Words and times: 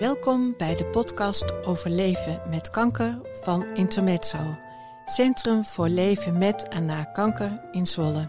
Welkom 0.00 0.54
bij 0.56 0.76
de 0.76 0.86
podcast 0.86 1.64
over 1.66 1.90
leven 1.90 2.42
met 2.48 2.70
kanker 2.70 3.20
van 3.40 3.66
Intermezzo, 3.74 4.58
Centrum 5.04 5.64
voor 5.64 5.88
Leven 5.88 6.38
met 6.38 6.68
en 6.68 6.84
na 6.84 7.04
kanker 7.04 7.60
in 7.72 7.86
Zwolle. 7.86 8.28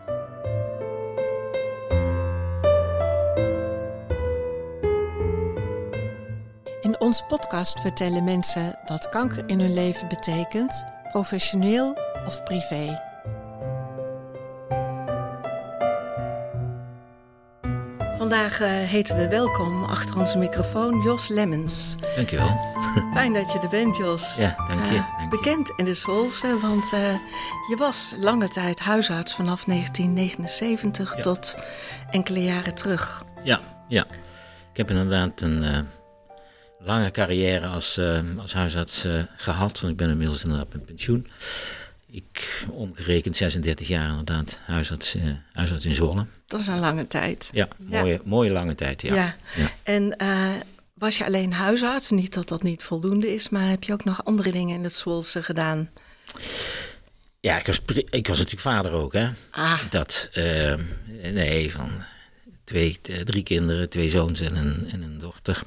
In 6.81 6.99
onze 6.99 7.23
podcast 7.27 7.79
vertellen 7.79 8.23
mensen 8.23 8.79
wat 8.87 9.09
kanker 9.09 9.43
in 9.49 9.59
hun 9.59 9.73
leven 9.73 10.07
betekent, 10.07 10.85
professioneel 11.11 11.97
of 12.27 12.43
privé. 12.43 13.10
Vandaag 18.21 18.61
uh, 18.61 18.67
heten 18.69 19.17
we 19.17 19.27
welkom 19.27 19.83
achter 19.83 20.17
onze 20.17 20.37
microfoon 20.37 21.01
Jos 21.01 21.27
Lemmens. 21.27 21.95
Dankjewel. 22.15 22.59
Fijn 23.13 23.33
dat 23.33 23.51
je 23.51 23.59
er 23.59 23.69
bent, 23.69 23.97
Jos. 23.97 24.35
Ja, 24.37 24.55
dank 24.67 24.85
je. 24.85 24.95
Uh, 24.95 25.29
bekend 25.29 25.73
in 25.75 25.85
de 25.85 25.93
Zwolse, 25.93 26.57
want 26.59 26.91
uh, 26.93 26.99
je 27.69 27.75
was 27.77 28.15
lange 28.19 28.47
tijd 28.47 28.79
huisarts 28.79 29.35
vanaf 29.35 29.63
1979 29.63 31.15
ja. 31.15 31.21
tot 31.21 31.57
enkele 32.11 32.43
jaren 32.43 32.75
terug. 32.75 33.23
Ja, 33.43 33.59
ja. 33.87 34.05
Ik 34.71 34.77
heb 34.77 34.89
inderdaad 34.89 35.41
een 35.41 35.87
lange 36.79 37.11
carrière 37.11 37.67
als, 37.67 37.99
als 38.39 38.53
huisarts 38.53 39.07
gehad, 39.35 39.79
want 39.79 39.93
ik 39.93 39.97
ben 39.97 40.09
inmiddels 40.09 40.43
inderdaad 40.43 40.73
met 40.73 40.85
pensioen. 40.85 41.27
Ik 42.11 42.65
omgerekend 42.69 43.35
36 43.35 43.87
jaar 43.87 44.09
inderdaad 44.09 44.61
huisarts, 44.65 45.15
uh, 45.15 45.23
huisarts 45.53 45.85
in 45.85 45.93
Zwolle. 45.93 46.25
Dat 46.45 46.59
is 46.59 46.67
een 46.67 46.79
lange 46.79 47.07
tijd. 47.07 47.49
Ja, 47.53 47.67
mooie, 47.77 48.21
mooie 48.23 48.51
lange 48.51 48.75
tijd, 48.75 49.01
ja. 49.01 49.15
ja. 49.15 49.35
ja. 49.55 49.71
En 49.83 50.15
uh, 50.21 50.49
was 50.93 51.17
je 51.17 51.25
alleen 51.25 51.53
huisarts? 51.53 52.09
Niet 52.09 52.33
dat 52.33 52.47
dat 52.47 52.63
niet 52.63 52.83
voldoende 52.83 53.33
is, 53.33 53.49
maar 53.49 53.69
heb 53.69 53.83
je 53.83 53.93
ook 53.93 54.03
nog 54.03 54.25
andere 54.25 54.51
dingen 54.51 54.75
in 54.75 54.83
het 54.83 54.95
Zwolse 54.95 55.43
gedaan? 55.43 55.89
Ja, 57.39 57.59
ik 57.59 57.67
was, 57.67 57.81
ik 58.09 58.27
was 58.27 58.37
natuurlijk 58.37 58.61
vader 58.61 58.91
ook, 58.91 59.13
hè. 59.13 59.29
Ah. 59.51 59.79
Dat, 59.89 60.29
uh, 60.33 60.73
nee, 61.21 61.71
van 61.71 61.89
twee, 62.63 62.99
drie 63.23 63.43
kinderen, 63.43 63.89
twee 63.89 64.09
zoons 64.09 64.41
en 64.41 64.55
een, 64.55 64.89
en 64.91 65.01
een 65.01 65.19
dochter. 65.19 65.61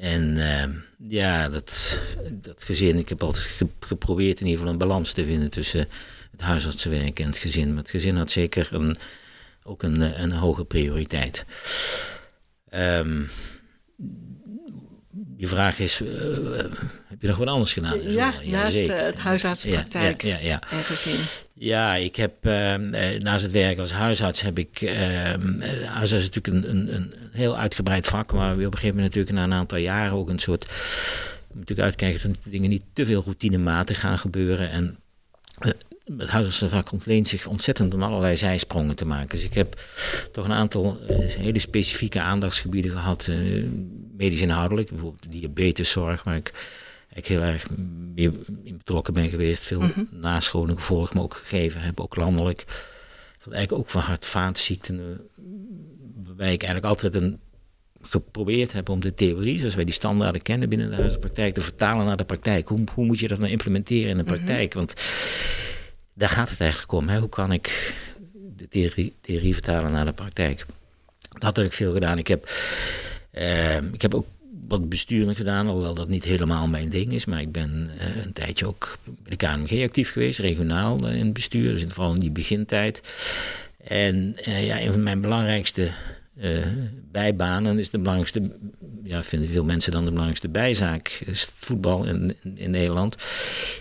En 0.00 0.36
uh, 0.36 0.64
ja, 1.08 1.48
dat, 1.48 2.02
dat 2.32 2.64
gezin, 2.64 2.96
ik 2.96 3.08
heb 3.08 3.22
altijd 3.22 3.44
ge 3.44 3.66
geprobeerd 3.80 4.40
in 4.40 4.46
ieder 4.46 4.58
geval 4.58 4.72
een 4.72 4.78
balans 4.88 5.12
te 5.12 5.24
vinden 5.24 5.50
tussen 5.50 5.88
het 6.30 6.40
huisartsenwerk 6.40 7.20
en 7.20 7.26
het 7.26 7.38
gezin. 7.38 7.68
Maar 7.68 7.82
het 7.82 7.90
gezin 7.90 8.16
had 8.16 8.30
zeker 8.30 8.68
een, 8.74 8.96
ook 9.62 9.82
een, 9.82 10.22
een 10.22 10.32
hoge 10.32 10.64
prioriteit. 10.64 11.44
Um, 12.74 13.28
je 15.38 15.46
vraag 15.46 15.78
is, 15.78 16.00
uh, 16.00 16.08
heb 17.06 17.20
je 17.20 17.26
nog 17.26 17.36
wat 17.36 17.46
anders 17.46 17.72
gedaan? 17.72 18.02
Ja, 18.02 18.34
ja 18.42 18.50
naast 18.50 18.76
zeker. 18.76 19.04
het 19.04 19.18
huisartsenpraktijk 19.18 20.22
ja, 20.22 20.36
ja, 20.36 20.38
ja, 20.46 20.62
en 20.70 20.82
gezin. 20.82 21.44
Ja, 21.54 21.94
ik 21.94 22.16
heb 22.16 22.46
uh, 22.46 22.74
naast 23.18 23.42
het 23.42 23.52
werk 23.52 23.78
als 23.78 23.92
huisarts 23.92 24.40
heb 24.40 24.58
ik... 24.58 24.80
Uh, 24.80 24.90
huisarts 25.86 26.28
is 26.28 26.30
natuurlijk 26.34 26.46
een, 26.46 26.70
een, 26.70 26.94
een 26.94 27.12
heel 27.32 27.56
uitgebreid 27.56 28.06
vak, 28.06 28.32
maar 28.32 28.56
we 28.56 28.66
op 28.66 28.72
een 28.72 28.78
gegeven 28.78 28.96
moment 28.96 29.14
natuurlijk 29.14 29.36
na 29.36 29.44
een 29.44 29.60
aantal 29.60 29.78
jaren 29.78 30.12
ook 30.12 30.28
een 30.28 30.38
soort... 30.38 30.62
Je 30.62 31.44
moet 31.48 31.58
natuurlijk 31.58 31.88
uitkijken 31.88 32.32
dat 32.32 32.52
dingen 32.52 32.70
niet 32.70 32.84
te 32.92 33.06
veel 33.06 33.22
routinematig 33.24 34.00
gaan 34.00 34.18
gebeuren 34.18 34.70
en... 34.70 34.96
Het 36.18 36.30
huisartsenvak 36.30 36.92
ontleent 36.92 37.28
zich 37.28 37.46
ontzettend 37.46 37.94
om 37.94 38.02
allerlei 38.02 38.36
zijsprongen 38.36 38.96
te 38.96 39.04
maken. 39.04 39.28
Dus 39.28 39.44
ik 39.44 39.54
heb 39.54 39.80
toch 40.32 40.44
een 40.44 40.52
aantal 40.52 40.98
hele 41.38 41.58
specifieke 41.58 42.20
aandachtsgebieden 42.20 42.90
gehad 42.90 43.28
medisch 44.18 44.40
inhoudelijk, 44.40 44.88
bijvoorbeeld 44.88 45.32
diabeteszorg, 45.32 46.22
waar 46.22 46.36
ik, 46.36 46.52
heel 47.26 47.40
erg 47.40 47.66
mee 48.14 48.30
in 48.64 48.76
betrokken 48.76 49.14
ben 49.14 49.30
geweest. 49.30 49.64
Veel 49.64 49.80
mm 49.80 49.92
-hmm. 49.94 50.08
nascholing 50.10 50.78
gevolgd, 50.78 51.14
maar 51.14 51.22
ook 51.22 51.34
gegeven 51.34 51.80
heb, 51.80 52.00
ook 52.00 52.16
landelijk. 52.16 52.60
Ik 52.60 53.44
had 53.44 53.52
eigenlijk 53.52 53.72
ook 53.72 53.90
van 53.90 54.00
hart-vaatziekten, 54.02 55.20
waarbij 56.24 56.52
ik 56.52 56.62
eigenlijk 56.62 56.84
altijd 56.84 57.14
een, 57.14 57.38
geprobeerd 58.02 58.72
heb 58.72 58.88
om 58.88 59.00
de 59.00 59.14
theorie, 59.14 59.58
zoals 59.58 59.74
wij 59.74 59.84
die 59.84 59.94
standaarden 59.94 60.42
kennen 60.42 60.68
binnen 60.68 60.88
de 60.88 60.94
huisartspraktijk, 60.94 61.54
te 61.54 61.60
vertalen 61.60 62.06
naar 62.06 62.16
de 62.16 62.24
praktijk. 62.24 62.68
Hoe, 62.68 62.84
hoe 62.94 63.06
moet 63.06 63.18
je 63.18 63.28
dat 63.28 63.38
nou 63.38 63.50
implementeren 63.50 64.10
in 64.10 64.16
de 64.16 64.24
praktijk? 64.24 64.74
Mm 64.74 64.80
-hmm. 64.80 64.86
Want 64.86 64.94
daar 66.14 66.28
gaat 66.28 66.50
het 66.50 66.60
eigenlijk 66.60 66.92
om. 66.92 67.08
Hè? 67.08 67.18
Hoe 67.18 67.28
kan 67.28 67.52
ik 67.52 67.94
de 68.56 68.68
theorie, 68.68 69.14
theorie 69.20 69.54
vertalen 69.54 69.92
naar 69.92 70.04
de 70.04 70.12
praktijk? 70.12 70.66
Dat 71.38 71.56
heb 71.56 71.66
ik 71.66 71.72
veel 71.72 71.92
gedaan. 71.92 72.18
Ik 72.18 72.28
heb 72.28 72.50
uh, 73.38 73.92
ik 73.92 74.02
heb 74.02 74.14
ook 74.14 74.26
wat 74.68 74.88
besturen 74.88 75.34
gedaan, 75.34 75.66
alhoewel 75.66 75.94
dat 75.94 76.08
niet 76.08 76.24
helemaal 76.24 76.66
mijn 76.66 76.88
ding 76.88 77.12
is. 77.12 77.24
Maar 77.24 77.40
ik 77.40 77.52
ben 77.52 77.90
uh, 78.00 78.24
een 78.24 78.32
tijdje 78.32 78.66
ook 78.66 78.98
bij 79.04 79.36
de 79.36 79.46
KMG 79.46 79.84
actief 79.84 80.12
geweest, 80.12 80.38
regionaal 80.38 81.08
uh, 81.08 81.14
in 81.14 81.24
het 81.24 81.32
bestuur. 81.32 81.72
Dus 81.72 81.84
vooral 81.88 82.14
in 82.14 82.20
die 82.20 82.30
begintijd. 82.30 83.02
En 83.84 84.36
uh, 84.48 84.66
ja, 84.66 84.80
een 84.80 84.92
van 84.92 85.02
mijn 85.02 85.20
belangrijkste 85.20 85.90
bijbanen 87.10 87.78
is 87.78 87.90
de 87.90 87.98
belangrijkste, 87.98 88.42
ja, 89.02 89.22
vinden 89.22 89.50
veel 89.50 89.64
mensen 89.64 89.92
dan 89.92 90.00
de 90.00 90.08
belangrijkste 90.10 90.48
bijzaak, 90.48 91.22
is 91.26 91.48
voetbal 91.54 92.04
in, 92.04 92.36
in, 92.42 92.58
in 92.58 92.70
Nederland. 92.70 93.16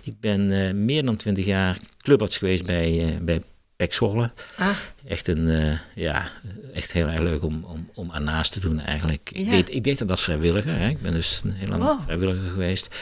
Ik 0.04 0.20
ben 0.20 0.86
meer 0.86 1.06
dan 1.06 1.16
twintig 1.16 1.46
jaar 1.46 1.78
clubarts 1.98 2.38
geweest 2.38 2.66
bij, 2.66 3.20
bij 3.22 3.42
Pek 3.78 3.94
Zwolle. 3.94 4.32
Ah. 4.58 4.70
Echt, 5.08 5.28
een, 5.28 5.48
uh, 5.48 5.78
ja, 5.96 6.32
echt 6.74 6.92
heel 6.92 7.08
erg 7.08 7.20
leuk 7.20 7.44
om, 7.44 7.64
om, 7.64 7.90
om 7.94 8.12
ernaast 8.14 8.52
te 8.52 8.60
doen 8.60 8.80
eigenlijk. 8.80 9.30
Ja. 9.34 9.40
Ik, 9.40 9.50
deed, 9.50 9.74
ik 9.74 9.84
deed 9.84 9.98
dat 9.98 10.12
als 10.12 10.24
vrijwilliger. 10.24 10.78
Hè. 10.78 10.90
Ik 10.90 11.02
ben 11.02 11.12
dus 11.12 11.42
een 11.44 11.52
heel 11.52 11.68
lang 11.68 11.84
oh. 11.84 12.04
vrijwilliger 12.04 12.50
geweest. 12.50 12.96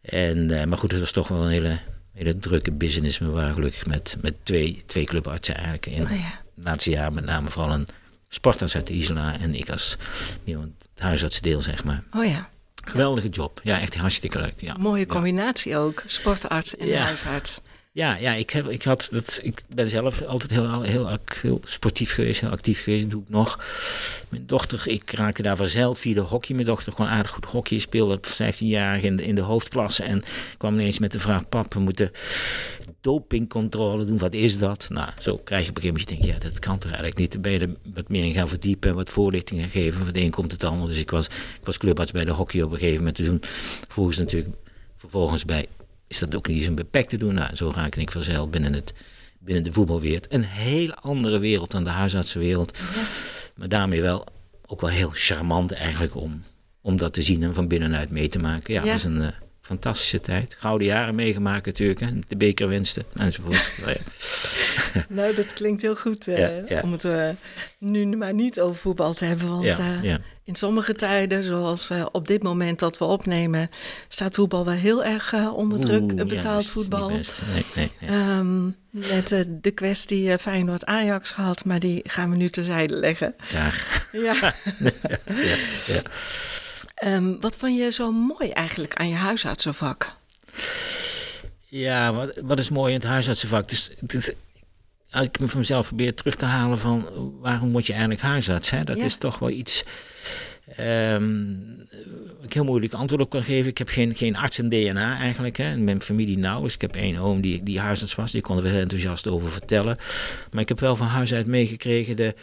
En, 0.00 0.50
uh, 0.50 0.64
maar 0.64 0.78
goed, 0.78 0.90
het 0.90 1.00
was 1.00 1.12
toch 1.12 1.28
wel 1.28 1.42
een 1.42 1.50
hele, 1.50 1.78
hele 2.12 2.36
drukke 2.36 2.72
business. 2.72 3.18
We 3.18 3.26
waren 3.26 3.54
gelukkig 3.54 3.86
met, 3.86 4.16
met 4.20 4.34
twee, 4.42 4.82
twee 4.86 5.04
clubartsen 5.04 5.54
eigenlijk. 5.54 5.86
In 5.86 6.02
oh, 6.02 6.10
ja. 6.10 6.40
het 6.54 6.64
laatste 6.64 6.90
jaar 6.90 7.12
met 7.12 7.24
name 7.24 7.50
vooral 7.50 7.72
een 7.72 7.86
sportarts 8.28 8.74
uit 8.74 8.86
de 8.86 8.94
Isla 8.94 9.38
en 9.40 9.54
ik 9.54 9.70
als 9.70 9.96
ja, 10.44 10.60
het 10.60 11.02
huisartsdeel, 11.02 11.62
zeg 11.62 11.84
maar. 11.84 12.02
Oh 12.16 12.24
ja. 12.24 12.48
Geweldige 12.84 13.28
job. 13.28 13.60
Ja, 13.62 13.80
echt 13.80 13.96
hartstikke 13.96 14.40
leuk. 14.40 14.54
Ja. 14.56 14.76
Mooie 14.78 15.06
combinatie 15.06 15.76
ook, 15.76 16.02
sportarts 16.06 16.76
en 16.76 17.02
huisarts. 17.02 17.60
Ja, 17.92 18.16
ja 18.16 18.32
ik, 18.32 18.50
heb, 18.50 18.68
ik, 18.68 18.82
had 18.82 19.08
dat, 19.12 19.40
ik 19.42 19.62
ben 19.74 19.88
zelf 19.88 20.22
altijd 20.22 20.50
heel, 20.50 20.82
heel, 20.82 21.18
heel 21.40 21.60
sportief 21.64 22.12
geweest, 22.14 22.40
heel 22.40 22.50
actief 22.50 22.82
geweest. 22.82 23.02
Dat 23.02 23.10
doe 23.10 23.22
ik 23.22 23.28
nog. 23.28 23.58
Mijn 24.28 24.46
dochter, 24.46 24.88
ik 24.88 25.10
raakte 25.10 25.42
daar 25.42 25.56
verzeild 25.56 25.98
via 25.98 26.14
de 26.14 26.20
hockey. 26.20 26.54
Mijn 26.54 26.66
dochter 26.66 26.92
gewoon 26.92 27.10
aardig 27.10 27.30
goed 27.30 27.44
hockey 27.44 27.78
speelde, 27.78 28.18
15 28.22 28.66
jaar 28.66 29.04
in 29.04 29.16
de, 29.16 29.24
in 29.24 29.34
de 29.34 29.40
hoofdklasse. 29.40 30.02
En 30.02 30.22
kwam 30.56 30.74
ineens 30.74 30.98
met 30.98 31.12
de 31.12 31.18
vraag, 31.18 31.48
pap, 31.48 31.74
we 31.74 31.80
moeten 31.80 32.10
dopingcontrole 33.00 34.04
doen. 34.04 34.18
Wat 34.18 34.34
is 34.34 34.58
dat? 34.58 34.88
Nou, 34.90 35.10
zo 35.18 35.36
krijg 35.36 35.64
je 35.64 35.70
op 35.70 35.76
een 35.76 35.82
gegeven 35.82 36.04
moment, 36.06 36.24
je, 36.26 36.32
ja, 36.32 36.38
dat 36.38 36.58
kan 36.58 36.78
toch 36.78 36.90
eigenlijk 36.90 37.18
niet. 37.18 37.32
Dan 37.32 37.40
ben 37.40 37.52
je 37.52 37.58
er 37.58 37.74
wat 37.94 38.08
meer 38.08 38.24
in 38.24 38.32
gaan 38.32 38.48
verdiepen, 38.48 38.94
wat 38.94 39.10
voorlichting 39.10 39.60
gaan 39.60 39.70
geven. 39.70 40.04
Van 40.04 40.12
de 40.12 40.20
een 40.20 40.30
komt 40.30 40.52
het 40.52 40.64
ander. 40.64 40.88
Dus 40.88 40.98
ik 40.98 41.10
was, 41.10 41.26
ik 41.26 41.64
was 41.64 41.78
clubarts 41.78 42.12
bij 42.12 42.24
de 42.24 42.32
hockey 42.32 42.62
op 42.62 42.70
een 42.70 42.78
gegeven 42.78 42.98
moment. 42.98 43.16
Dus 43.16 43.26
toen 43.26 43.42
volgens 43.88 44.18
natuurlijk 44.18 44.54
vervolgens 44.96 45.44
bij 45.44 45.66
is 46.10 46.18
dat 46.18 46.34
ook 46.34 46.48
niet 46.48 46.56
eens 46.56 46.66
een 46.66 46.74
beperkt 46.74 47.08
te 47.08 47.16
doen. 47.16 47.34
Nou, 47.34 47.56
zo 47.56 47.72
raak 47.74 47.96
ik 47.96 48.10
vanzelf 48.10 48.50
binnen, 48.50 48.72
het, 48.72 48.94
binnen 49.38 49.64
de 49.64 49.72
voetbalwereld. 49.72 50.32
Een 50.32 50.44
hele 50.44 50.94
andere 50.94 51.38
wereld 51.38 51.70
dan 51.70 51.84
de 51.84 51.90
huisartsenwereld. 51.90 52.78
Ja. 52.78 53.02
Maar 53.56 53.68
daarmee 53.68 54.02
wel 54.02 54.26
ook 54.66 54.80
wel 54.80 54.90
heel 54.90 55.10
charmant 55.12 55.72
eigenlijk 55.72 56.14
om, 56.14 56.42
om 56.80 56.96
dat 56.96 57.12
te 57.12 57.22
zien 57.22 57.42
en 57.42 57.54
van 57.54 57.68
binnenuit 57.68 58.10
mee 58.10 58.28
te 58.28 58.38
maken. 58.38 58.74
Ja, 58.74 58.80
ja. 58.80 58.86
dat 58.86 58.96
is 58.96 59.04
een 59.04 59.16
uh, 59.16 59.28
fantastische 59.70 60.20
tijd. 60.20 60.56
Gouden 60.58 60.86
jaren 60.86 61.14
meegemaakt 61.14 61.66
natuurlijk, 61.66 62.00
hè. 62.00 62.08
de 62.28 62.36
bekerwinsten 62.36 63.04
enzovoort. 63.14 63.72
ja. 64.94 65.04
nou, 65.08 65.34
dat 65.34 65.52
klinkt 65.52 65.82
heel 65.82 65.96
goed 65.96 66.26
uh, 66.26 66.38
ja, 66.38 66.62
ja. 66.68 66.80
om 66.80 66.92
het 66.92 67.04
uh, 67.04 67.28
nu 67.78 68.16
maar 68.16 68.34
niet 68.34 68.60
over 68.60 68.76
voetbal 68.76 69.14
te 69.14 69.24
hebben. 69.24 69.48
Want 69.48 69.78
uh, 69.78 70.14
in 70.44 70.54
sommige 70.54 70.94
tijden, 70.94 71.44
zoals 71.44 71.90
op 72.12 72.26
dit 72.26 72.42
moment 72.42 72.78
dat 72.78 72.98
we 72.98 73.04
opnemen, 73.04 73.70
staat 74.08 74.34
voetbal 74.34 74.64
wel 74.64 74.74
heel 74.74 75.04
erg 75.04 75.52
onder 75.52 75.80
druk. 75.80 76.12
Oeh, 76.12 76.24
betaald 76.24 76.66
voetbal. 76.66 77.08
Nee, 77.08 77.22
nee, 77.74 77.92
nee. 78.00 78.10
Um, 78.10 78.76
met 78.90 79.46
de 79.48 79.70
kwestie 79.70 80.38
Feyenoord-Ajax 80.38 81.30
gehad, 81.30 81.64
maar 81.64 81.80
die 81.80 82.00
gaan 82.04 82.30
we 82.30 82.36
nu 82.36 82.48
terzijde 82.48 82.94
leggen. 82.94 83.34
Ja. 84.12 84.54
ja. 85.86 86.02
Um, 87.04 87.40
wat 87.40 87.56
vond 87.56 87.78
je 87.78 87.90
zo 87.90 88.12
mooi 88.12 88.50
eigenlijk 88.50 88.94
aan 88.94 89.08
je 89.08 89.14
huisartsenvak? 89.14 90.12
Ja, 91.66 92.12
wat, 92.12 92.40
wat 92.42 92.58
is 92.58 92.70
mooi 92.70 92.94
in 92.94 93.00
het 93.00 93.08
huisartsenvak? 93.08 93.68
Dus, 93.68 93.90
dus, 94.00 94.30
als 95.10 95.26
ik 95.26 95.40
me 95.40 95.48
van 95.48 95.58
mezelf 95.58 95.86
probeer 95.86 96.14
terug 96.14 96.36
te 96.36 96.44
halen 96.44 96.78
van 96.78 97.08
waarom 97.40 97.72
word 97.72 97.86
je 97.86 97.92
eigenlijk 97.92 98.22
huisarts? 98.22 98.70
Hè? 98.70 98.84
Dat 98.84 98.96
ja. 98.96 99.04
is 99.04 99.16
toch 99.16 99.38
wel 99.38 99.50
iets 99.50 99.84
um, 100.78 101.88
ik 102.42 102.52
heel 102.52 102.64
moeilijk 102.64 102.94
antwoord 102.94 103.22
op 103.22 103.30
kan 103.30 103.42
geven. 103.42 103.70
Ik 103.70 103.78
heb 103.78 103.88
geen, 103.88 104.14
geen 104.14 104.36
arts 104.36 104.58
en 104.58 104.68
DNA 104.68 105.18
eigenlijk. 105.18 105.56
Hè. 105.56 105.72
In 105.72 105.84
mijn 105.84 106.02
familie 106.02 106.38
nauwelijks. 106.38 106.74
Ik 106.74 106.80
heb 106.80 106.94
één 106.94 107.16
oom 107.16 107.40
die, 107.40 107.62
die 107.62 107.80
huisarts 107.80 108.14
was. 108.14 108.32
Die 108.32 108.40
kon 108.40 108.56
er 108.56 108.64
heel 108.64 108.80
enthousiast 108.80 109.28
over 109.28 109.50
vertellen. 109.50 109.96
Maar 110.50 110.62
ik 110.62 110.68
heb 110.68 110.80
wel 110.80 110.96
van 110.96 111.06
huis 111.06 111.32
uit 111.32 111.46
meegekregen 111.46 112.16
de, 112.16 112.34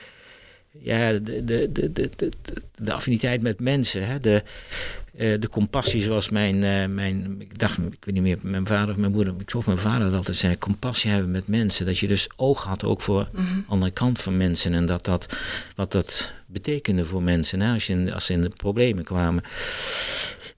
ja, 0.80 1.12
de, 1.12 1.44
de, 1.44 1.72
de, 1.72 1.92
de, 1.92 2.32
de, 2.76 2.94
affiniteit 2.94 3.42
met 3.42 3.60
mensen. 3.60 4.08
Hè? 4.08 4.20
De, 4.20 4.44
uh, 5.18 5.40
de 5.40 5.50
compassie 5.50 6.02
zoals 6.02 6.30
mijn, 6.30 6.56
uh, 6.56 6.86
mijn, 6.86 7.36
ik 7.40 7.60
dacht, 7.60 7.78
ik 7.78 8.06
weet 8.06 8.14
niet 8.14 8.24
meer, 8.24 8.38
mijn 8.42 8.68
vader 8.68 8.90
of 8.90 9.00
mijn 9.00 9.12
moeder, 9.12 9.34
ik 9.40 9.50
geloof 9.50 9.66
mijn 9.66 9.78
vader 9.78 10.08
dat 10.08 10.18
altijd 10.18 10.38
zei, 10.38 10.58
compassie 10.58 11.12
hebben 11.12 11.32
met 11.32 11.48
mensen. 11.48 11.86
Dat 11.86 11.98
je 11.98 12.08
dus 12.08 12.30
oog 12.36 12.64
had 12.64 12.84
ook 12.84 13.02
voor 13.02 13.30
mm 13.32 13.46
de 13.56 13.64
andere 13.68 13.92
kant 13.92 14.22
van 14.22 14.38
mensen 14.38 14.74
en 14.74 14.86
dat 14.86 15.06
dat, 15.06 15.38
wat 15.76 15.92
dat 15.92 16.34
betekende 16.46 17.06
voor 17.06 17.24
mensen 17.24 17.60
hè? 17.60 17.74
Als, 17.74 17.88
je 17.88 18.14
als 18.14 18.26
ze 18.26 18.34
in 18.34 18.42
de 18.42 18.50
problemen 18.50 19.04
kwamen. 19.04 19.44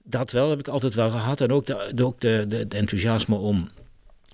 Dat 0.02 0.30
wel 0.30 0.50
heb 0.50 0.58
ik 0.58 0.68
altijd 0.68 0.94
wel 0.94 1.10
gehad 1.10 1.40
en 1.40 1.52
ook 1.52 1.66
de, 1.66 2.04
ook 2.04 2.20
de, 2.20 2.44
de, 2.48 2.68
de 2.68 2.76
enthousiasme 2.76 3.34
om 3.34 3.68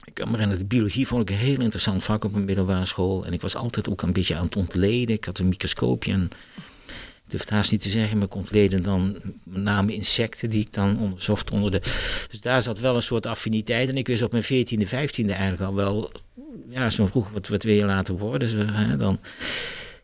ik 0.06 0.14
kan 0.14 0.26
me 0.26 0.32
herinneren, 0.32 0.62
de 0.62 0.74
biologie 0.74 1.06
vond 1.06 1.22
ik 1.22 1.30
een 1.30 1.42
heel 1.42 1.60
interessant 1.60 2.04
vak 2.04 2.24
op 2.24 2.34
een 2.34 2.44
middelbare 2.44 2.86
school. 2.86 3.24
En 3.24 3.32
ik 3.32 3.40
was 3.40 3.56
altijd 3.56 3.88
ook 3.88 4.02
een 4.02 4.12
beetje 4.12 4.36
aan 4.36 4.44
het 4.44 4.56
ontleden. 4.56 5.14
Ik 5.14 5.24
had 5.24 5.38
een 5.38 5.48
microscoopje 5.48 6.12
en 6.12 6.30
ik 7.26 7.32
durf 7.32 7.40
het 7.40 7.50
haast 7.50 7.70
niet 7.70 7.80
te 7.80 7.90
zeggen, 7.90 8.18
maar 8.18 8.26
ik 8.26 8.34
ontleden 8.34 8.82
dan 8.82 9.16
met 9.42 9.62
name 9.62 9.94
insecten 9.94 10.50
die 10.50 10.60
ik 10.60 10.72
dan 10.72 10.98
onderzocht 10.98 11.50
onder 11.50 11.70
de... 11.70 11.80
Dus 12.30 12.40
daar 12.40 12.62
zat 12.62 12.80
wel 12.80 12.96
een 12.96 13.02
soort 13.02 13.26
affiniteit. 13.26 13.88
En 13.88 13.96
ik 13.96 14.06
wist 14.06 14.22
op 14.22 14.32
mijn 14.32 14.44
14e, 14.44 14.88
15e 14.88 15.26
eigenlijk 15.26 15.60
al 15.60 15.74
wel... 15.74 16.12
Ja, 16.68 16.84
als 16.84 16.96
me 16.96 17.06
vroeg 17.06 17.30
wat, 17.30 17.48
wat 17.48 17.62
wil 17.62 17.74
je 17.74 17.84
laten 17.84 18.18
worden, 18.18 18.74
hè, 18.74 18.96
dan 18.96 19.20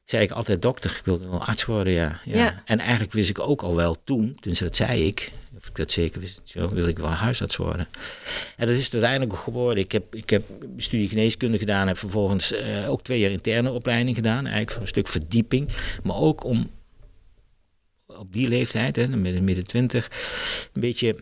zei 0.05 0.23
ik 0.23 0.31
altijd 0.31 0.63
dokter. 0.63 0.91
Ik 0.91 1.05
wilde 1.05 1.29
wel 1.29 1.45
arts 1.45 1.65
worden, 1.65 1.93
ja, 1.93 2.21
ja. 2.25 2.63
En 2.65 2.79
eigenlijk 2.79 3.13
wist 3.13 3.31
ik 3.31 3.39
ook 3.39 3.63
al 3.63 3.77
wel 3.77 3.97
toen, 4.05 4.37
dus 4.41 4.59
dat 4.59 4.77
zei 4.77 5.07
ik, 5.07 5.33
of 5.63 5.69
ik 5.69 5.77
dat 5.77 5.93
zeker 5.93 6.21
wist, 6.21 6.41
zo, 6.45 6.69
wil 6.69 6.87
ik 6.87 6.99
wel 6.99 7.11
huisarts 7.11 7.57
worden. 7.57 7.89
En 8.57 8.67
dat 8.67 8.77
is 8.77 8.85
het 8.85 8.93
uiteindelijk 8.93 9.39
geworden. 9.39 9.85
Ik 9.85 9.93
heb, 9.93 10.15
ik 10.15 10.31
heb 10.31 10.43
studie 10.77 11.09
geneeskunde 11.09 11.59
gedaan, 11.59 11.89
heb 11.89 11.99
vervolgens 11.99 12.53
uh, 12.53 12.91
ook 12.91 13.03
twee 13.03 13.19
jaar 13.19 13.31
interne 13.31 13.71
opleiding 13.71 14.17
gedaan, 14.17 14.45
eigenlijk 14.45 14.71
voor 14.71 14.81
een 14.81 14.87
stuk 14.87 15.09
verdieping, 15.09 15.69
maar 16.03 16.17
ook 16.17 16.45
om 16.45 16.71
op 18.07 18.33
die 18.33 18.49
leeftijd, 18.49 18.97
hè, 18.97 19.07
midden, 19.09 19.45
midden 19.45 19.67
twintig, 19.67 20.11
een 20.73 20.81
beetje 20.81 21.17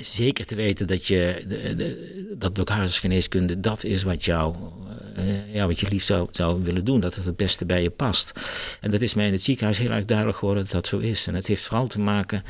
zeker 0.00 0.46
te 0.46 0.54
weten 0.54 0.86
dat 0.86 1.06
je 1.06 1.44
de, 1.48 1.76
de, 1.76 2.34
dat 2.38 3.62
dat 3.62 3.84
is 3.84 4.02
wat 4.02 4.24
jou 4.24 4.54
uh, 5.18 5.54
ja, 5.54 5.66
wat 5.66 5.80
je 5.80 5.88
liefst 5.88 6.06
zou, 6.06 6.28
zou 6.30 6.62
willen 6.62 6.84
doen, 6.84 7.00
dat 7.00 7.14
het 7.14 7.24
het 7.24 7.36
beste 7.36 7.64
bij 7.64 7.82
je 7.82 7.90
past. 7.90 8.32
En 8.80 8.90
dat 8.90 9.00
is 9.00 9.14
mij 9.14 9.26
in 9.26 9.32
het 9.32 9.42
ziekenhuis 9.42 9.78
heel 9.78 9.90
erg 9.90 10.04
duidelijk 10.04 10.38
geworden 10.38 10.62
dat 10.62 10.72
dat 10.72 10.86
zo 10.86 10.98
is. 10.98 11.26
En 11.26 11.34
het 11.34 11.46
heeft 11.46 11.62
vooral 11.62 11.86
te 11.86 12.00
maken, 12.00 12.44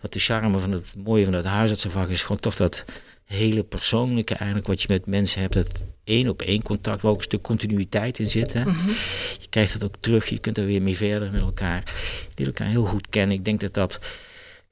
wat 0.00 0.12
de 0.12 0.18
charme 0.18 0.58
van 0.58 0.72
het 0.72 0.94
mooie 1.04 1.24
van 1.24 1.34
het 1.34 1.44
huisartsenvak 1.44 2.08
is, 2.08 2.22
gewoon 2.22 2.40
toch 2.40 2.56
dat 2.56 2.84
hele 3.24 3.62
persoonlijke 3.62 4.34
eigenlijk 4.34 4.66
wat 4.66 4.82
je 4.82 4.88
met 4.90 5.06
mensen 5.06 5.40
hebt, 5.40 5.54
dat 5.54 5.84
één 6.04 6.28
op 6.28 6.42
één 6.42 6.62
contact, 6.62 7.02
waar 7.02 7.12
ook 7.12 7.18
een 7.18 7.24
stuk 7.24 7.42
continuïteit 7.42 8.18
in 8.18 8.26
zit. 8.26 8.52
Hè? 8.52 8.64
Mhm. 8.64 8.88
Je 9.40 9.48
krijgt 9.48 9.72
dat 9.72 9.84
ook 9.84 9.96
terug, 10.00 10.28
je 10.28 10.38
kunt 10.38 10.58
er 10.58 10.66
weer 10.66 10.82
mee 10.82 10.96
verder 10.96 11.30
met 11.32 11.40
elkaar. 11.40 11.82
Die 12.34 12.46
elkaar 12.46 12.68
heel 12.68 12.84
goed 12.84 13.08
kennen. 13.08 13.36
Ik 13.36 13.44
denk 13.44 13.60
dat 13.60 13.74
dat 13.74 13.98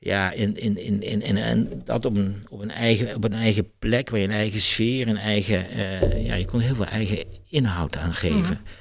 ja, 0.06 0.32
in, 0.32 0.56
in, 0.56 0.79
in, 0.79 1.03
in, 1.03 1.23
in, 1.23 1.37
en 1.37 1.82
dat 1.85 2.05
op 2.05 2.17
een, 2.17 2.47
op, 2.49 2.61
een 2.61 2.70
eigen, 2.70 3.14
op 3.14 3.25
een 3.25 3.32
eigen 3.32 3.70
plek, 3.79 4.11
waar 4.11 4.20
je 4.20 4.26
een 4.26 4.32
eigen 4.32 4.61
sfeer, 4.61 5.08
een 5.08 5.17
eigen, 5.17 5.76
uh, 5.76 6.26
ja, 6.26 6.35
je 6.35 6.44
kon 6.44 6.61
heel 6.61 6.75
veel 6.75 6.87
eigen 6.87 7.25
inhoud 7.49 7.97
aangeven. 7.97 8.61
Mm 8.62 8.75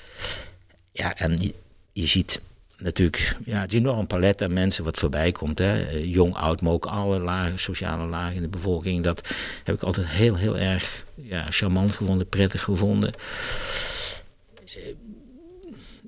Ja, 0.91 1.15
en 1.15 1.37
je, 1.41 1.53
je, 1.91 2.05
ziet 2.05 2.41
natuurlijk 2.77 3.35
ja, 3.45 3.61
het 3.61 3.73
enorm 3.73 4.07
palet 4.07 4.41
aan 4.41 4.53
mensen 4.53 4.83
wat 4.83 4.97
voorbij 4.97 5.31
komt. 5.31 5.57
Hè. 5.57 5.85
Eh, 5.85 6.13
jong, 6.13 6.33
oud, 6.35 6.61
maar 6.61 6.73
ook 6.73 6.85
alle 6.85 7.19
lagen, 7.19 7.59
sociale 7.59 8.05
lagen 8.05 8.35
in 8.35 8.41
de 8.41 8.47
bevolking. 8.47 9.03
Dat 9.03 9.27
heb 9.63 9.75
ik 9.75 9.83
altijd 9.83 10.07
heel, 10.07 10.35
heel 10.35 10.57
erg 10.57 11.05
ja, 11.15 11.45
charmant 11.49 11.91
gevonden, 11.91 12.29
prettig 12.29 12.63
gevonden 12.63 13.13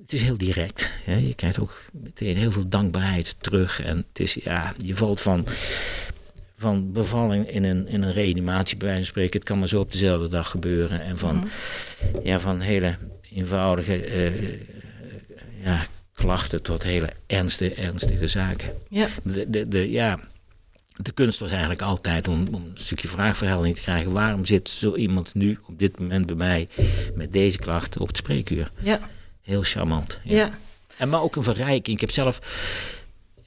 het 0.08 0.20
is 0.20 0.26
heel 0.26 0.38
direct. 0.38 0.90
Hè. 1.04 1.16
Je 1.16 1.34
krijgt 1.34 1.58
ook 1.58 1.82
meteen 1.92 2.36
heel 2.36 2.50
veel 2.50 2.68
dankbaarheid 2.68 3.36
terug. 3.40 3.82
En 3.82 3.96
het 4.08 4.20
is, 4.20 4.34
ja, 4.34 4.74
je 4.78 4.96
valt 4.96 5.20
van, 5.20 5.46
van 6.56 6.92
bevalling 6.92 7.50
in 7.50 7.64
een, 7.64 7.88
in 7.88 8.02
een 8.02 8.12
reanimatie, 8.12 8.76
bij 8.76 8.86
wijze 8.86 9.02
van 9.02 9.10
spreken. 9.10 9.38
Het 9.38 9.48
kan 9.48 9.58
maar 9.58 9.68
zo 9.68 9.80
op 9.80 9.92
dezelfde 9.92 10.28
dag 10.28 10.50
gebeuren. 10.50 11.00
En 11.00 11.18
van, 11.18 11.36
mhm. 11.36 11.46
ja, 12.22 12.40
van 12.40 12.60
hele 12.60 12.96
eenvoudige 13.32 14.30
uh, 14.32 14.52
ja, 15.64 15.86
klachten 16.12 16.62
tot 16.62 16.82
hele 16.82 17.12
ernstige, 17.26 17.74
ernstige 17.74 18.26
zaken. 18.26 18.72
Ja. 18.88 19.08
De, 19.22 19.50
de, 19.50 19.68
de, 19.68 19.90
ja, 19.90 20.18
de 21.02 21.12
kunst 21.12 21.38
was 21.38 21.50
eigenlijk 21.50 21.82
altijd 21.82 22.28
om, 22.28 22.46
om 22.52 22.64
een 22.64 22.70
stukje 22.74 23.08
vraagverheldering 23.08 23.76
te 23.76 23.82
krijgen. 23.82 24.12
Waarom 24.12 24.44
zit 24.44 24.68
zo 24.68 24.94
iemand 24.94 25.34
nu 25.34 25.58
op 25.66 25.78
dit 25.78 26.00
moment 26.00 26.26
bij 26.26 26.36
mij 26.36 26.68
met 27.14 27.32
deze 27.32 27.58
klachten 27.58 28.00
op 28.00 28.08
het 28.08 28.16
spreekuur? 28.16 28.70
Ja. 28.82 29.00
Heel 29.48 29.62
charmant. 29.62 30.18
Ja. 30.24 30.50
En 30.96 31.08
maar 31.08 31.22
ook 31.22 31.36
een 31.36 31.42
verrijking. 31.42 31.96
Ik 31.96 32.00
heb 32.00 32.10
zelf. 32.10 32.40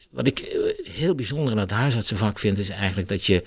Wat 0.09 0.27
ik 0.27 0.39
eh, 0.39 0.93
heel 0.93 1.15
bijzonder 1.15 1.53
aan 1.53 1.59
het 1.59 1.71
huisartsenvak 1.71 2.39
vind, 2.39 2.57
is 2.57 2.69
eigenlijk 2.69 3.09
dat 3.09 3.25
je 3.25 3.43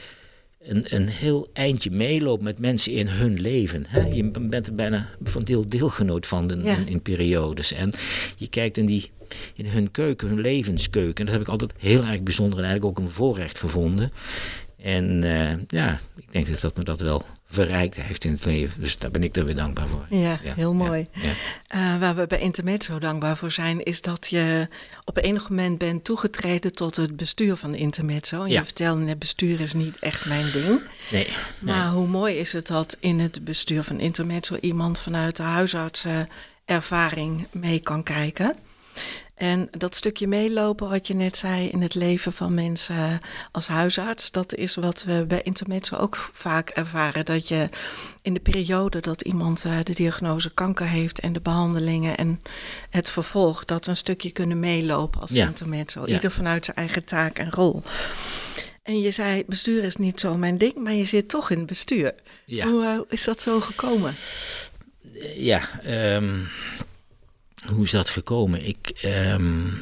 een, 0.62 0.85
een 0.89 1.09
heel 1.09 1.49
eindje 1.53 1.91
meeloopt 1.91 2.43
met 2.43 2.59
mensen 2.59 2.93
in 2.93 3.09
hun 3.09 3.41
leven. 3.41 3.85
Hè? 3.89 4.01
Je 4.01 4.31
bent 4.41 4.67
er 4.67 4.75
bijna 4.75 5.09
van 5.23 5.43
deel 5.43 5.69
deelgenoot 5.69 6.27
van 6.27 6.51
in, 6.51 6.89
in, 6.89 7.03
periodes. 7.03 7.73
En 7.73 7.93
je 8.37 8.49
kijkt 8.49 8.79
in, 8.79 8.87
die, 8.87 9.11
in 9.55 9.67
hun 9.67 9.91
keuken, 9.91 10.29
hun 10.29 10.41
levenskeuken. 10.41 11.15
En 11.15 11.25
dat 11.25 11.35
heb 11.35 11.43
ik 11.43 11.49
altijd 11.49 11.73
heel 11.79 12.05
erg 12.05 12.23
bijzonder 12.23 12.59
en 12.59 12.65
eigenlijk 12.65 12.99
ook 12.99 13.05
een 13.05 13.12
voorrecht 13.12 13.59
gevonden. 13.59 14.12
En 14.77 15.23
uh, 15.25 15.53
ja, 15.69 16.01
ik 16.17 16.33
denk 16.33 16.47
dat 16.47 16.61
dat 16.61 16.77
me 16.77 16.85
dat 16.85 17.01
wel 17.01 17.25
verrijkt 17.55 17.97
heeft 17.97 18.25
in 18.25 18.33
het 18.33 18.45
leven. 18.45 18.81
Dus 18.81 18.99
daar 18.99 19.11
ben 19.11 19.23
ik 19.23 19.37
er 19.37 19.45
weer 19.45 19.55
dankbaar 19.55 19.89
voor. 19.89 20.06
Ja, 20.11 20.41
heel 20.43 20.75
mooi. 20.75 21.06
Ja, 21.12 21.33
uh, 21.77 22.01
waar 22.01 22.17
we 22.17 22.27
bij 22.27 22.39
Internet 22.39 22.85
zo 22.85 22.99
dankbaar 22.99 23.37
voor 23.37 23.51
zijn, 23.51 23.83
is 23.83 24.01
dat 24.01 24.27
je 24.31 24.69
op 25.05 25.17
enig 25.17 25.49
moment 25.49 25.79
bent 25.79 26.05
toegetreden 26.05 26.73
tot 26.73 26.97
het 26.97 27.17
bestuur 27.17 27.56
van 27.56 27.75
Intermezzo. 27.75 28.43
En 28.43 28.51
je 28.51 28.65
vertelde 28.65 29.01
net, 29.01 29.19
bestuur 29.19 29.61
is 29.61 29.73
niet 29.73 29.99
echt 29.99 30.25
mijn 30.25 30.51
ding. 30.53 30.81
Nee. 31.11 31.29
Maar 31.61 31.91
hoe 31.91 32.06
mooi 32.06 32.35
is 32.35 32.53
het 32.53 32.67
dat 32.67 32.97
in 33.01 33.19
het 33.19 33.45
bestuur 33.45 33.83
van 33.83 34.01
Intermezzo 34.01 34.56
iemand 34.61 35.01
vanuit 35.01 35.37
de 35.37 35.43
huisartsenervaring 35.43 37.47
mee 37.51 37.81
kan 37.81 38.03
kijken. 38.03 38.56
En 39.35 39.69
dat 39.71 39.95
stukje 39.95 40.27
meelopen, 40.27 40.89
wat 40.89 41.07
je 41.07 41.15
net 41.15 41.37
zei, 41.37 41.69
in 41.69 41.83
het 41.83 41.95
leven 41.95 42.33
van 42.33 42.55
mensen 42.55 43.21
als 43.53 43.67
huisarts, 43.67 44.31
dat 44.31 44.55
is 44.55 44.77
wat 44.77 45.05
we 45.05 45.25
bij 45.29 45.43
Intermezzo 45.43 45.97
ook 45.97 46.17
vaak 46.17 46.71
ervaren. 46.71 47.25
Dat 47.25 47.49
je 47.49 47.69
in 48.23 48.35
de 48.35 48.41
periode 48.41 49.01
dat 49.01 49.23
iemand 49.23 49.65
eh, 49.65 49.79
de 49.83 49.95
diagnose 49.95 50.55
kanker 50.55 50.87
heeft 50.87 51.21
en 51.21 51.33
de 51.33 51.41
behandelingen 51.41 52.17
en 52.17 52.41
het 52.91 53.11
vervolg, 53.11 53.65
dat 53.65 53.85
we 53.85 53.91
een 53.91 53.97
stukje 53.97 54.31
kunnen 54.31 54.61
meelopen 54.61 55.20
als 55.20 55.31
ja. 55.31 55.47
Intermezzo. 55.47 56.05
Ieder 56.06 56.31
vanuit 56.31 56.65
zijn 56.65 56.77
eigen 56.77 57.05
taak 57.05 57.39
en 57.39 57.51
rol. 57.51 57.82
En 58.82 59.01
je 59.01 59.11
zei, 59.11 59.44
bestuur 59.47 59.85
is 59.85 59.97
niet 59.97 60.20
zo 60.20 60.37
mijn 60.37 60.58
ding, 60.58 60.75
maar 60.75 60.93
je 60.93 61.05
zit 61.05 61.29
toch 61.29 61.51
in 61.51 61.58
het 61.58 61.67
bestuur. 61.67 62.15
Hoe 62.47 62.82
uh, 62.82 62.99
is 63.08 63.25
dat 63.25 63.41
zo 63.41 63.61
gekomen? 63.61 64.15
Ja, 65.37 65.63
um, 66.17 66.49
hoe 67.67 67.85
is 67.85 67.91
dat 67.91 68.11
gekomen? 68.11 68.67
Ik, 68.67 69.03
um, 69.05 69.73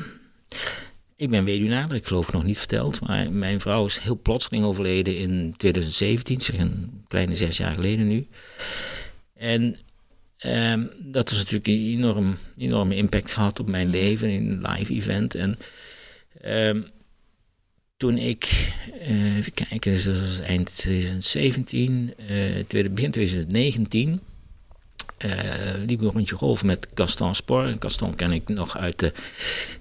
ik 1.17 1.31
ben 1.31 1.45
weduwnaar, 1.45 1.95
ik 1.95 2.07
geloof 2.07 2.33
nog 2.33 2.45
niet 2.45 2.59
verteld. 2.59 3.01
Maar 3.01 3.33
mijn 3.33 3.61
vrouw 3.61 3.87
is 3.87 3.99
heel 3.99 4.21
plotseling 4.23 4.65
overleden 4.65 5.17
in 5.17 5.55
2017, 5.57 6.41
zeg 6.41 6.59
een 6.59 7.05
kleine 7.09 7.35
zes 7.35 7.57
jaar 7.57 7.75
geleden 7.75 8.09
nu. 8.09 8.27
En 9.35 9.77
um, 10.47 10.91
dat 10.99 11.31
was 11.31 11.39
natuurlijk 11.39 11.67
een 11.67 11.97
enorm, 11.97 12.37
enorme 12.59 12.97
impact 12.97 13.33
gehad 13.33 13.61
op 13.61 13.69
mijn 13.69 13.89
leven 13.89 14.31
in 14.31 14.51
een 14.51 14.73
live 14.73 14.95
event. 14.95 15.35
En 15.35 15.59
um, 16.45 16.87
toen 17.97 18.19
ik, 18.19 18.73
uh, 19.09 19.37
even 19.37 19.53
kijken, 19.53 19.93
dus 19.93 20.05
dat 20.05 20.19
was 20.19 20.41
eind 20.41 20.77
2017, 20.77 22.15
uh, 22.31 22.91
begin 22.93 23.11
2019 23.11 24.21
uh, 25.25 25.33
liep 25.87 26.01
een 26.01 26.11
rondje 26.11 26.37
golf 26.37 26.65
met 26.65 26.89
Gaston 26.95 27.35
Spor. 27.35 27.77
Gaston 27.79 28.15
ken 28.15 28.33
ik 28.33 28.49
nog 28.49 28.79
uit 28.79 28.99
de. 28.99 29.13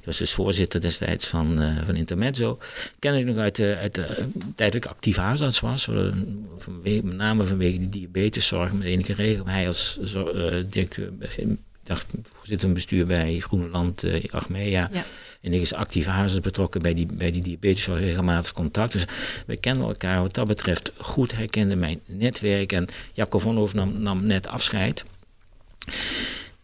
was 0.03 0.17
dus 0.17 0.33
voorzitter 0.33 0.81
destijds 0.81 1.27
van, 1.27 1.61
uh, 1.61 1.77
van 1.85 1.95
Intermezzo. 1.95 2.57
Ken 2.99 3.15
ik 3.15 3.25
nog 3.25 3.37
uit 3.37 3.55
de, 3.55 3.77
uit 3.79 3.95
de 3.95 4.27
tijd 4.55 4.73
dat 4.73 4.83
ik 4.83 4.85
actief 4.85 5.15
huisarts 5.15 5.59
was. 5.59 5.87
Vanwege, 6.57 7.03
met 7.03 7.15
name 7.15 7.43
vanwege 7.43 7.77
die 7.77 7.89
diabeteszorg 7.89 8.71
met 8.71 8.87
enige 8.87 9.13
regel. 9.13 9.45
Hij 9.45 9.67
als 9.67 9.99
uh, 10.01 10.15
directeur. 10.69 11.11
dacht, 11.83 12.13
voorzitter 12.23 12.59
van 12.59 12.73
bestuur 12.73 13.05
bij 13.05 13.39
Groenland 13.39 14.03
uh, 14.03 14.23
Achmea. 14.31 14.89
Ja. 14.91 15.03
En 15.41 15.53
ik 15.53 15.61
is 15.61 15.73
actief 15.73 16.05
huisarts 16.05 16.39
betrokken 16.39 16.81
bij 16.81 16.93
die, 16.93 17.05
bij 17.13 17.31
die 17.31 17.41
diabeteszorg 17.41 17.99
regelmatig 17.99 18.51
contact. 18.51 18.93
Dus 18.93 19.05
we 19.45 19.57
kennen 19.57 19.87
elkaar 19.87 20.21
wat 20.21 20.33
dat 20.33 20.47
betreft 20.47 20.91
goed. 20.97 21.35
Hij 21.35 21.45
kende 21.45 21.75
mijn 21.75 21.99
netwerk. 22.05 22.71
En 22.71 22.87
Jacob 23.13 23.41
van 23.41 23.55
Hoof 23.55 23.73
nam, 23.73 24.01
nam 24.01 24.25
net 24.25 24.47
afscheid. 24.47 25.03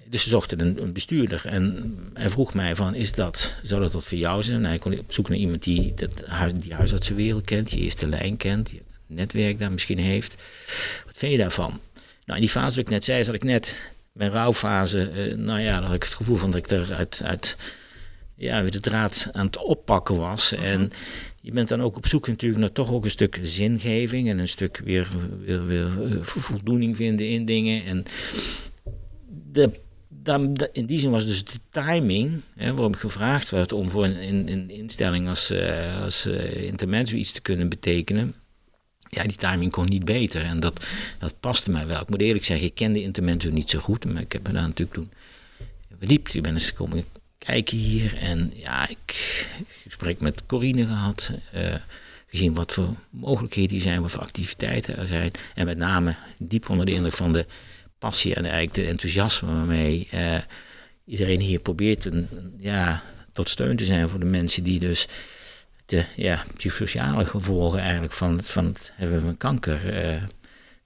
Dus 0.09 0.23
ze 0.23 0.29
zochten 0.29 0.59
een, 0.59 0.81
een, 0.81 0.93
bestuurder 0.93 1.45
en 1.45 1.95
hij 2.13 2.29
vroeg 2.29 2.53
mij 2.53 2.75
van, 2.75 2.95
is 2.95 3.11
dat, 3.11 3.57
zou 3.63 3.81
dat 3.81 3.91
wat 3.91 4.05
voor 4.05 4.17
jou 4.17 4.43
zijn? 4.43 4.57
En 4.57 4.65
hij 4.65 4.79
kon 4.79 4.99
op 4.99 5.13
zoek 5.13 5.29
naar 5.29 5.37
iemand 5.37 5.63
die 5.63 5.93
dat, 5.93 6.23
die 6.59 6.73
huisartsenwereld 6.73 7.45
kent, 7.45 7.69
die 7.69 7.79
eerste 7.79 8.07
lijn 8.07 8.37
kent, 8.37 8.69
die 8.69 8.77
het 8.77 8.95
netwerk 9.07 9.59
daar 9.59 9.71
misschien 9.71 9.97
heeft. 9.97 10.35
Wat 11.05 11.17
vind 11.17 11.31
je 11.31 11.37
daarvan? 11.37 11.79
Nou, 12.25 12.39
in 12.39 12.45
die 12.45 12.49
fase 12.49 12.75
wat 12.75 12.85
ik 12.85 12.89
net 12.89 13.03
zei, 13.03 13.23
zat 13.23 13.35
ik 13.35 13.43
net, 13.43 13.91
mijn 14.11 14.31
rouwfase, 14.31 15.11
uh, 15.13 15.35
nou 15.35 15.59
ja, 15.59 15.75
dan 15.75 15.83
had 15.83 15.95
ik 15.95 16.03
het 16.03 16.13
gevoel 16.13 16.35
van 16.35 16.51
dat 16.51 16.59
ik 16.59 16.71
er 16.71 16.93
uit, 16.93 17.21
uit 17.25 17.57
ja, 18.35 18.61
weer 18.61 18.71
de 18.71 18.79
draad 18.79 19.29
aan 19.31 19.45
het 19.45 19.57
oppakken 19.57 20.17
was. 20.17 20.51
Mhm. 20.51 20.63
En 20.63 20.91
je 21.41 21.51
bent 21.51 21.67
dan 21.67 21.81
ook 21.81 21.97
op 21.97 22.07
zoek 22.07 22.27
natuurlijk 22.27 22.61
naar 22.61 22.71
toch 22.71 22.91
ook 22.91 23.03
een 23.03 23.09
stuk 23.09 23.39
zingeving 23.41 24.29
en 24.29 24.37
een 24.37 24.47
stuk 24.47 24.81
weer, 24.83 25.07
weer, 25.45 25.65
weer 25.65 25.89
voldoening 26.21 26.95
vinden 26.95 27.29
in 27.29 27.45
dingen. 27.45 27.85
En 27.85 28.05
de 29.57 30.69
in 30.71 30.85
die 30.85 30.99
zin 30.99 31.11
was 31.11 31.25
dus 31.25 31.43
de 31.43 31.59
timing, 31.69 32.41
hè, 32.55 32.73
waarom 32.73 32.95
gevraagd 32.95 33.49
werd 33.49 33.71
om 33.71 33.89
voor 33.89 34.05
een, 34.05 34.51
een, 34.51 34.69
instelling 34.69 35.27
als, 35.27 35.51
uh, 35.51 36.01
als 36.01 36.25
intermezzo 36.53 37.15
iets 37.15 37.31
te 37.31 37.41
kunnen 37.41 37.69
betekenen. 37.69 38.35
Ja, 39.09 39.23
die 39.23 39.37
timing 39.37 39.71
kon 39.71 39.85
niet 39.85 40.05
beter 40.05 40.43
en 40.43 40.59
dat, 40.59 40.85
dat 41.19 41.39
paste 41.39 41.71
mij 41.71 41.87
wel. 41.87 42.01
Ik 42.01 42.09
moet 42.09 42.21
eerlijk 42.21 42.45
zeggen, 42.45 42.67
ik 42.67 42.75
kende 42.75 43.01
intermezzo 43.01 43.49
niet 43.49 43.69
zo 43.69 43.79
goed, 43.79 44.05
maar 44.05 44.21
ik 44.21 44.31
heb 44.31 44.47
me 44.47 44.53
daar 44.53 44.61
natuurlijk 44.61 44.93
toen 44.93 45.11
verdiept. 45.97 46.35
Ik 46.35 46.41
ben 46.41 46.53
eens 46.53 46.73
komen 46.73 47.05
kijken 47.37 47.77
hier 47.77 48.17
en 48.17 48.51
ja, 48.55 48.89
ik 48.89 49.47
gesprek 49.83 50.19
met 50.19 50.45
Corine 50.45 50.85
gehad. 50.85 51.31
Uh, 51.55 51.75
gezien 52.27 52.53
wat 52.53 52.73
voor 52.73 52.95
mogelijkheden 53.09 53.75
er 53.75 53.81
zijn, 53.81 54.01
wat 54.01 54.11
voor 54.11 54.21
activiteiten 54.21 54.97
er 54.97 55.07
zijn. 55.07 55.31
En 55.55 55.65
met 55.65 55.77
name 55.77 56.15
diep 56.37 56.69
onder 56.69 56.85
de 56.85 56.91
indruk 56.91 57.13
van 57.13 57.33
de 57.33 57.45
passie 57.99 58.35
en 58.35 58.43
eigenlijk 58.43 58.73
de 58.73 58.85
enthousiasme 58.85 59.53
waarmee 59.53 60.07
uh, 60.13 60.37
iedereen 61.05 61.39
hier 61.39 61.59
probeert 61.59 62.05
een, 62.05 62.27
ja, 62.57 63.03
tot 63.31 63.49
steun 63.49 63.75
te 63.75 63.85
zijn 63.85 64.09
voor 64.09 64.19
de 64.19 64.25
mensen 64.25 64.63
die 64.63 64.79
dus 64.79 65.07
de 65.85 66.05
ja, 66.15 66.43
psychosociale 66.55 67.25
gevolgen 67.25 67.79
eigenlijk 67.79 68.13
van 68.13 68.37
het, 68.37 68.49
van 68.49 68.65
het 68.65 68.91
hebben 68.95 69.21
van 69.21 69.37
kanker 69.37 70.05
uh, 70.05 70.23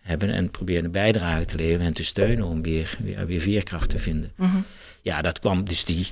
hebben 0.01 0.31
en 0.31 0.51
proberen 0.51 0.85
een 0.85 0.91
bijdrage 0.91 1.45
te 1.45 1.55
leveren 1.55 1.85
en 1.85 1.93
te 1.93 2.03
steunen 2.03 2.45
om 2.45 2.61
weer, 2.61 2.97
weer, 2.99 3.25
weer 3.25 3.41
veerkracht 3.41 3.89
te 3.89 3.99
vinden. 3.99 4.31
Mm 4.35 4.49
-hmm. 4.49 4.65
Ja, 5.01 5.21
dat 5.21 5.39
kwam 5.39 5.63
dus 5.63 5.85
die, 5.85 6.07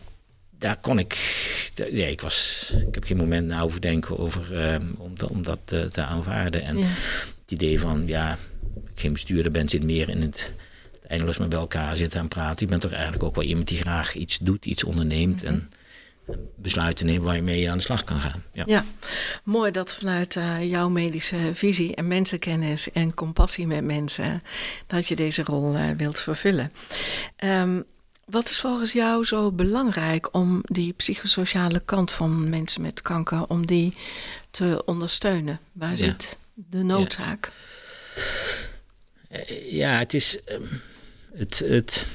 daar 0.49 0.77
kon 0.77 0.99
ik, 0.99 1.13
ja, 1.75 2.07
ik 2.07 2.21
was, 2.21 2.69
ik 2.87 2.93
heb 2.93 3.03
geen 3.03 3.17
moment 3.17 3.47
na 3.47 3.61
over 3.61 3.81
denken 3.81 4.17
over 4.17 4.71
uh, 4.71 4.75
om, 4.97 5.13
om 5.29 5.43
dat 5.43 5.59
uh, 5.73 5.83
te 5.83 6.01
aanvaarden 6.01 6.61
en 6.63 6.77
ja. 6.77 6.85
het 6.85 7.51
idee 7.51 7.79
van 7.79 8.07
ja, 8.07 8.37
ik 8.93 8.99
geen 8.99 9.13
bestuurder 9.13 9.51
ben, 9.51 9.69
zit 9.69 9.83
meer 9.83 10.09
in 10.09 10.21
het 10.21 10.51
eindeloos 11.09 11.37
met 11.37 11.49
bij 11.49 11.59
elkaar 11.59 11.95
zitten 11.95 12.19
en 12.19 12.27
praten. 12.27 12.65
Je 12.65 12.71
bent 12.71 12.81
toch 12.81 12.91
eigenlijk 12.91 13.23
ook 13.23 13.35
wel 13.35 13.43
iemand 13.43 13.67
die 13.67 13.77
graag 13.77 14.13
iets 14.13 14.37
doet, 14.37 14.65
iets 14.65 14.83
onderneemt. 14.83 15.43
En 15.43 15.71
besluiten 16.55 17.05
neemt 17.05 17.23
waarmee 17.23 17.59
je 17.59 17.69
aan 17.69 17.77
de 17.77 17.83
slag 17.83 18.03
kan 18.03 18.19
gaan. 18.19 18.43
Ja, 18.53 18.63
ja. 18.67 18.85
mooi 19.43 19.71
dat 19.71 19.95
vanuit 19.95 20.35
uh, 20.35 20.69
jouw 20.69 20.89
medische 20.89 21.37
visie 21.53 21.95
en 21.95 22.07
mensenkennis 22.07 22.91
en 22.91 23.13
compassie 23.13 23.67
met 23.67 23.83
mensen, 23.83 24.43
dat 24.87 25.07
je 25.07 25.15
deze 25.15 25.43
rol 25.43 25.75
uh, 25.75 25.89
wilt 25.97 26.19
vervullen. 26.19 26.71
Um, 27.43 27.83
wat 28.25 28.49
is 28.49 28.59
volgens 28.59 28.91
jou 28.91 29.25
zo 29.25 29.51
belangrijk 29.51 30.33
om 30.33 30.61
die 30.63 30.93
psychosociale 30.93 31.81
kant 31.85 32.11
van 32.11 32.49
mensen 32.49 32.81
met 32.81 33.01
kanker, 33.01 33.45
om 33.45 33.65
die 33.65 33.95
te 34.51 34.81
ondersteunen? 34.85 35.59
Waar 35.71 35.89
ja. 35.89 35.95
zit 35.95 36.37
de 36.53 36.83
noodzaak? 36.83 37.51
Ja, 39.29 39.39
ja 39.69 39.97
het 39.97 40.13
is. 40.13 40.39
Um, 40.49 40.81
het, 41.39 41.59
het, 41.59 42.07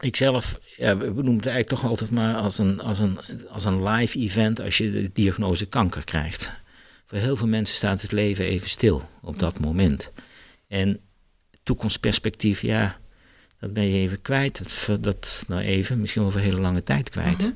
ik 0.00 0.16
zelf, 0.16 0.60
ja, 0.76 0.96
we 0.96 1.04
noemen 1.04 1.36
het 1.36 1.46
eigenlijk 1.46 1.68
toch 1.68 1.84
altijd 1.84 2.10
maar 2.10 2.34
als 2.34 2.58
een, 2.58 2.80
als, 2.80 2.98
een, 2.98 3.18
als 3.48 3.64
een 3.64 3.82
live 3.82 4.18
event 4.18 4.60
als 4.60 4.78
je 4.78 4.90
de 4.90 5.10
diagnose 5.12 5.66
kanker 5.66 6.04
krijgt. 6.04 6.50
Voor 7.06 7.18
heel 7.18 7.36
veel 7.36 7.46
mensen 7.46 7.76
staat 7.76 8.02
het 8.02 8.12
leven 8.12 8.44
even 8.44 8.68
stil 8.68 9.08
op 9.22 9.38
dat 9.38 9.58
moment. 9.58 10.10
En 10.68 11.00
toekomstperspectief, 11.62 12.62
ja, 12.62 12.98
dat 13.58 13.72
ben 13.72 13.84
je 13.84 13.94
even 13.94 14.22
kwijt. 14.22 14.86
Dat, 14.86 15.02
dat 15.02 15.44
nou 15.48 15.60
even, 15.62 16.00
misschien 16.00 16.22
over 16.22 16.40
een 16.40 16.46
hele 16.46 16.60
lange 16.60 16.82
tijd 16.82 17.10
kwijt. 17.10 17.38
Mhm. 17.38 17.52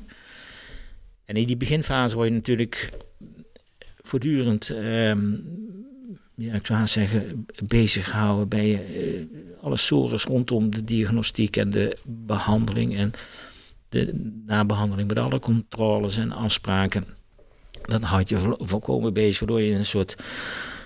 En 1.25 1.35
in 1.35 1.47
die 1.47 1.57
beginfase 1.57 2.15
word 2.15 2.27
je 2.27 2.33
natuurlijk 2.33 2.89
voortdurend 4.01 4.69
um, 4.69 5.43
ja, 6.35 6.53
ik 6.53 6.65
zou 6.65 6.87
zeggen, 6.87 7.45
bezighouden 7.67 8.47
bij 8.47 8.67
je, 8.67 9.27
uh, 9.29 9.63
alle 9.63 9.77
sores 9.77 10.23
rondom 10.23 10.69
de 10.69 10.83
diagnostiek 10.83 11.57
en 11.57 11.69
de 11.69 11.97
behandeling 12.03 12.97
en 12.97 13.11
de 13.89 14.31
nabehandeling 14.45 15.07
met 15.07 15.19
alle 15.19 15.39
controles 15.39 16.17
en 16.17 16.31
afspraken. 16.31 17.05
Dan 17.81 18.01
houd 18.01 18.29
je 18.29 18.55
volkomen 18.57 19.13
bezig, 19.13 19.39
waardoor 19.39 19.61
je 19.61 19.73
een 19.73 19.85
soort, 19.85 20.15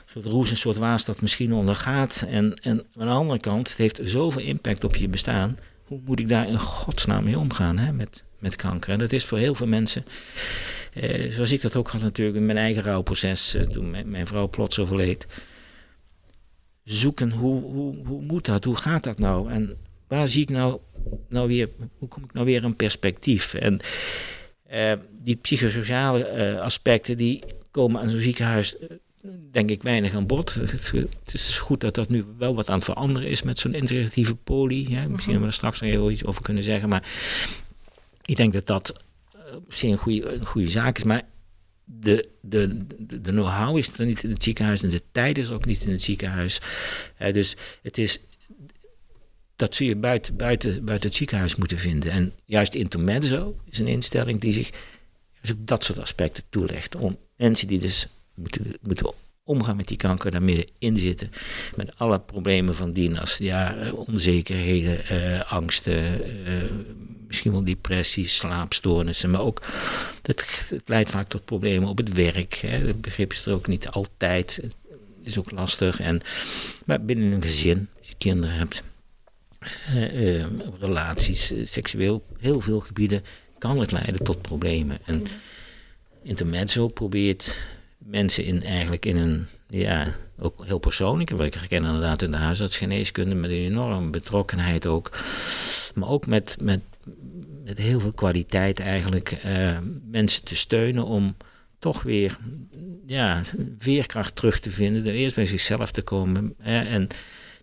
soort 0.06 0.25
roes, 0.25 0.50
een 0.50 0.58
soort 0.58 0.77
waas 0.77 1.06
dat 1.06 1.22
misschien 1.22 1.53
ondergaat. 1.53 2.25
En, 2.27 2.53
en 2.53 2.86
aan 2.98 3.08
de 3.08 3.13
andere 3.13 3.39
kant, 3.39 3.70
het 3.70 3.77
heeft 3.77 4.00
zoveel 4.03 4.41
impact 4.41 4.84
op 4.84 4.96
je 4.96 5.10
bestaan. 5.10 5.58
Hoe 5.86 6.01
moet 6.06 6.20
ik 6.20 6.29
daar 6.29 6.48
in 6.48 6.60
godsnaam 6.60 7.24
mee 7.24 7.39
omgaan 7.39 7.77
hè, 7.77 7.91
met, 7.91 8.24
met 8.39 8.56
kanker? 8.56 8.91
En 8.91 9.00
dat 9.00 9.12
is 9.12 9.25
voor 9.25 9.38
heel 9.38 9.56
veel 9.56 9.68
mensen 9.68 10.06
eh, 10.93 11.31
zoals 11.31 11.51
ik 11.51 11.62
dat 11.62 11.75
ook 11.75 11.89
had 11.89 12.01
natuurlijk 12.01 12.38
in 12.38 12.46
mijn 12.46 12.58
eigen 12.58 12.84
rouwproces, 12.84 13.53
eh, 13.53 13.62
toen 13.62 13.89
mijn, 13.89 14.10
mijn, 14.10 14.27
vrouw 14.27 14.50
plots 14.50 14.79
overleed. 14.79 15.27
Zoeken, 16.84 17.31
hoe, 17.31 17.62
hoe, 17.62 17.96
hoe 18.05 18.22
moet 18.22 18.46
dat? 18.46 18.63
Hoe 18.63 18.75
gaat 18.75 19.03
dat 19.03 19.19
nou? 19.19 19.51
En 19.51 19.77
waar 20.08 20.27
zie 20.27 20.41
ik 20.41 20.50
nou, 20.50 20.79
nou 21.29 21.48
weer, 21.48 21.69
hoe 21.98 22.08
kom 22.08 22.24
ik 22.24 22.34
nou 22.34 22.46
weer 22.46 22.63
een 22.63 22.75
perspectief? 22.75 23.53
En 23.53 23.79
eh, 24.67 24.93
die 25.24 25.36
psychosociale 25.36 26.60
aspecten, 26.62 27.17
die 27.17 27.43
komen 27.72 28.01
aan 28.01 28.10
zo'n 28.10 28.19
ziekenhuis 28.19 28.75
denk 29.51 29.69
ik 29.69 29.84
weinig 29.84 30.13
aan 30.13 30.27
bod. 30.27 30.53
Het, 31.24 31.34
is 31.34 31.58
goed 31.58 31.81
dat 31.81 31.96
dat 31.96 32.10
nu 32.10 32.25
wel 32.38 32.55
wat 32.55 32.69
aan 32.69 32.75
het 32.75 32.84
veranderen 32.84 33.29
is 33.29 33.41
met 33.41 33.60
zo'n 33.60 33.74
integratieve 33.74 34.36
poli. 34.36 34.89
Ja, 34.89 35.08
misschien 35.08 35.31
hebben 35.31 35.39
we 35.41 35.48
er 35.48 35.53
straks 35.53 35.81
nog 35.81 35.89
heel 35.89 36.12
iets 36.12 36.25
over 36.25 36.41
kunnen 36.41 36.63
zeggen. 36.63 36.89
Maar 36.89 37.10
ik 38.25 38.36
denk 38.36 38.53
dat 38.53 38.67
dat 38.67 38.93
op 39.56 39.74
zich 39.74 39.91
een 39.91 39.98
goede, 39.98 40.34
een 40.34 40.46
goede 40.46 40.70
zaak 40.70 40.98
is. 40.98 41.03
Maar 41.03 41.22
de, 41.84 42.29
de, 42.41 42.86
de, 42.98 43.22
de 43.22 43.32
know-how 43.32 43.77
is 43.77 43.91
er 43.98 44.06
niet 44.06 44.24
in 44.24 44.32
het 44.32 44.44
ziekenhuis 44.44 44.84
en 44.84 44.89
de 44.89 45.01
tijd 45.12 45.38
is 45.38 45.50
ook 45.50 45.65
niet 45.65 45.86
in 45.86 45.91
het 45.91 46.01
ziekenhuis. 46.01 46.62
Dus 47.32 47.56
het 47.82 47.98
is, 47.98 48.20
dat 49.56 49.75
zul 49.75 49.88
je 49.88 49.96
buiten, 49.96 50.36
buiten, 50.36 50.86
buiten 50.86 51.10
het 51.10 51.18
ziekenhuis 51.18 51.56
moeten 51.56 51.77
vinden. 51.77 52.12
En 52.12 52.34
juist 52.46 52.75
Intermezzo 52.75 53.56
is 53.70 53.79
een 53.79 53.88
instelling 53.88 54.39
die 54.39 54.53
zich 54.53 54.72
op 55.51 55.68
dat 55.68 55.84
soort 55.84 56.00
aspecten 56.00 56.44
toelegt. 56.50 56.96
Om 56.96 57.18
mensen 57.36 57.68
die 57.68 57.79
dus 57.79 58.08
moeten, 58.34 58.74
moeten 58.82 59.13
omgaan 59.44 59.75
met 59.75 59.88
die 59.88 59.98
kanker, 59.98 60.32
daar 60.32 60.44
middenin 60.44 60.98
zitten. 60.98 61.32
Met 61.75 61.98
alle 61.98 62.20
problemen 62.20 62.75
van 62.75 62.91
dien 62.91 63.20
als 63.20 63.38
ja, 63.38 63.77
eh, 63.77 63.94
onzekerheden, 63.94 65.01
uh, 65.12 65.51
angsten, 65.51 66.22
misschien 67.29 67.51
wel 67.51 67.63
depressies, 67.63 68.38
slaapstoornissen, 68.38 69.29
maar 69.29 69.41
ook 69.41 69.62
het, 70.21 70.67
het 70.69 70.89
leidt 70.89 71.09
vaak 71.09 71.29
tot 71.29 71.45
problemen 71.45 71.89
op 71.89 71.98
het 71.98 72.13
werk. 72.13 72.53
Hè. 72.53 72.77
Het 72.88 73.01
begrip 73.01 73.33
is 73.33 73.45
er 73.45 73.53
ook 73.53 73.67
niet 73.67 73.89
altijd, 73.89 74.59
het 74.63 74.75
is 75.24 75.38
ook 75.38 75.51
lastig. 75.51 76.00
En, 76.00 76.21
maar 76.86 77.01
binnen 77.01 77.31
een 77.31 77.41
gezin, 77.41 77.89
als 77.98 78.07
je 78.07 78.15
kinderen 78.17 78.55
hebt, 78.55 78.83
uh, 79.89 80.38
uh, 80.38 80.45
relaties, 80.79 81.51
uh, 81.51 81.65
seksueel, 81.67 82.25
heel 82.39 82.59
veel 82.59 82.79
gebieden 82.79 83.24
kan 83.57 83.79
het 83.79 83.91
leiden 83.91 84.24
tot 84.24 84.41
problemen. 84.41 85.00
En 85.05 85.27
Intermezzo 86.24 86.88
probeert 86.88 87.59
mensen 87.98 88.43
in, 88.43 88.63
eigenlijk 88.63 89.05
in 89.05 89.17
een, 89.17 89.48
ja, 89.67 90.15
ook 90.39 90.65
heel 90.65 90.79
persoonlijk, 90.79 91.29
wat 91.29 91.45
ik 91.45 91.53
herken 91.53 91.86
inderdaad 91.86 92.21
in 92.21 92.31
de 92.31 92.38
huisartsgeneeskunde, 92.38 93.36
met 93.36 93.51
een 93.51 93.57
enorme 93.57 94.09
betrokkenheid 94.09 94.86
ook, 94.86 95.12
maar 95.93 96.09
ook 96.09 96.27
met, 96.27 96.57
met 96.62 96.79
met 97.69 97.77
heel 97.77 97.99
veel 97.99 98.11
kwaliteit 98.11 98.79
eigenlijk 98.79 99.41
uh, 99.45 99.77
mensen 100.05 100.43
te 100.43 100.55
steunen 100.55 101.05
om 101.05 101.35
toch 101.79 102.03
weer 102.03 102.38
ja, 103.05 103.41
veerkracht 103.79 104.35
terug 104.35 104.59
te 104.59 104.71
vinden. 104.71 105.05
Er 105.05 105.13
eerst 105.13 105.35
bij 105.35 105.45
zichzelf 105.45 105.91
te 105.91 106.01
komen 106.01 106.53
hè, 106.57 106.81
en 106.81 107.07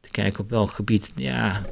te 0.00 0.10
kijken 0.10 0.40
op 0.40 0.50
welk 0.50 0.70
gebied, 0.70 1.12
ja, 1.16 1.62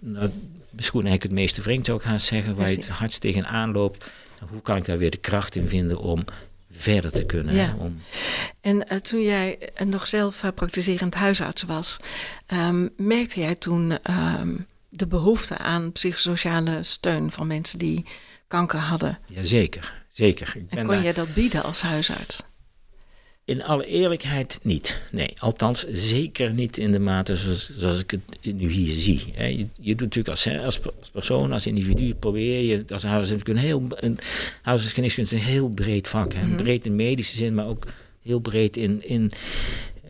nou, 0.00 0.30
misschien 0.70 1.00
eigenlijk 1.00 1.22
het 1.22 1.32
meeste 1.32 1.62
wringt 1.62 1.86
zou 1.86 1.98
ik 1.98 2.04
gaan 2.04 2.20
zeggen, 2.20 2.54
waar 2.56 2.70
je 2.70 2.76
het 2.76 2.88
hardst 2.88 3.20
tegenaan 3.20 3.72
loopt. 3.72 4.10
Hoe 4.50 4.62
kan 4.62 4.76
ik 4.76 4.84
daar 4.84 4.98
weer 4.98 5.10
de 5.10 5.16
kracht 5.16 5.56
in 5.56 5.68
vinden 5.68 5.98
om 5.98 6.24
verder 6.70 7.12
te 7.12 7.24
kunnen. 7.24 7.54
Ja. 7.54 7.74
Om... 7.78 7.96
En 8.60 8.76
uh, 8.92 8.98
toen 8.98 9.22
jij 9.22 9.58
nog 9.84 10.06
zelf 10.06 10.42
uh, 10.42 10.50
praktiserend 10.54 11.14
huisarts 11.14 11.62
was, 11.62 11.98
um, 12.52 12.90
merkte 12.96 13.40
jij 13.40 13.54
toen 13.54 13.98
um, 14.40 14.66
de 14.88 15.06
behoefte 15.06 15.58
aan 15.58 15.92
psychosociale 15.92 16.82
steun 16.82 17.30
van 17.30 17.46
mensen 17.46 17.78
die 17.78 18.04
kanker 18.48 18.78
hadden. 18.78 19.18
Jazeker, 19.26 20.04
zeker. 20.10 20.52
Ik 20.56 20.68
ben 20.68 20.78
en 20.78 20.84
kon 20.84 20.94
daar... 20.94 21.02
jij 21.02 21.12
dat 21.12 21.34
bieden 21.34 21.62
als 21.62 21.80
huisarts? 21.80 22.42
In 23.44 23.62
alle 23.62 23.86
eerlijkheid 23.86 24.58
niet. 24.62 25.02
Nee, 25.10 25.32
althans 25.38 25.86
zeker 25.92 26.52
niet 26.52 26.78
in 26.78 26.92
de 26.92 26.98
mate 26.98 27.36
zoals, 27.36 27.70
zoals 27.78 27.98
ik 27.98 28.10
het 28.10 28.54
nu 28.54 28.68
hier 28.68 28.94
zie. 28.94 29.32
Je, 29.36 29.66
je 29.80 29.94
doet 29.94 30.00
natuurlijk 30.00 30.28
als, 30.28 30.48
als, 30.48 30.80
als, 31.00 31.10
persoon, 31.10 31.52
als 31.52 31.66
individu, 31.66 32.14
probeer 32.14 32.62
je 32.62 32.84
als 32.88 33.02
huisarts 33.02 33.42
een 33.48 33.56
heel, 33.56 33.86
een, 33.90 34.18
is 34.94 35.32
een 35.32 35.38
heel 35.38 35.68
breed 35.68 36.08
vak. 36.08 36.32
Hè? 36.32 36.42
Mm 36.42 36.48
-hmm. 36.48 36.56
Breed 36.56 36.86
in 36.86 36.96
medische 36.96 37.36
zin, 37.36 37.54
maar 37.54 37.66
ook 37.66 37.86
heel 38.22 38.40
breed 38.40 38.76
in, 38.76 39.08
in 39.08 39.30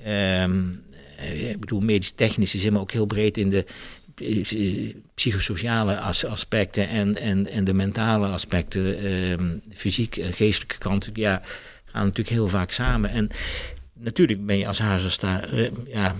um, 0.07 0.83
ik 1.23 1.61
bedoel 1.61 1.81
medisch-technische 1.81 2.59
zin, 2.59 2.73
maar 2.73 2.81
ook 2.81 2.93
heel 2.93 3.07
breed 3.07 3.39
in 3.39 3.51
de 3.51 3.65
psychosociale 5.15 6.01
aspecten 6.29 6.89
en, 6.89 7.19
en, 7.19 7.47
en 7.47 7.65
de 7.65 7.75
mentale 7.75 8.27
aspecten, 8.27 8.99
ehm, 8.99 9.57
fysiek 9.75 10.17
en 10.17 10.33
geestelijke 10.33 10.79
kant, 10.79 11.11
ja, 11.15 11.43
gaan 11.85 12.05
natuurlijk 12.05 12.37
heel 12.37 12.49
vaak 12.49 12.71
samen. 12.71 13.11
En 13.11 13.31
natuurlijk 13.93 14.47
ben 14.47 14.59
je 14.59 14.67
als 14.67 14.79
huisarts 14.79 15.19
daar 15.19 15.55
uh, 15.55 15.71
ja, 15.87 16.17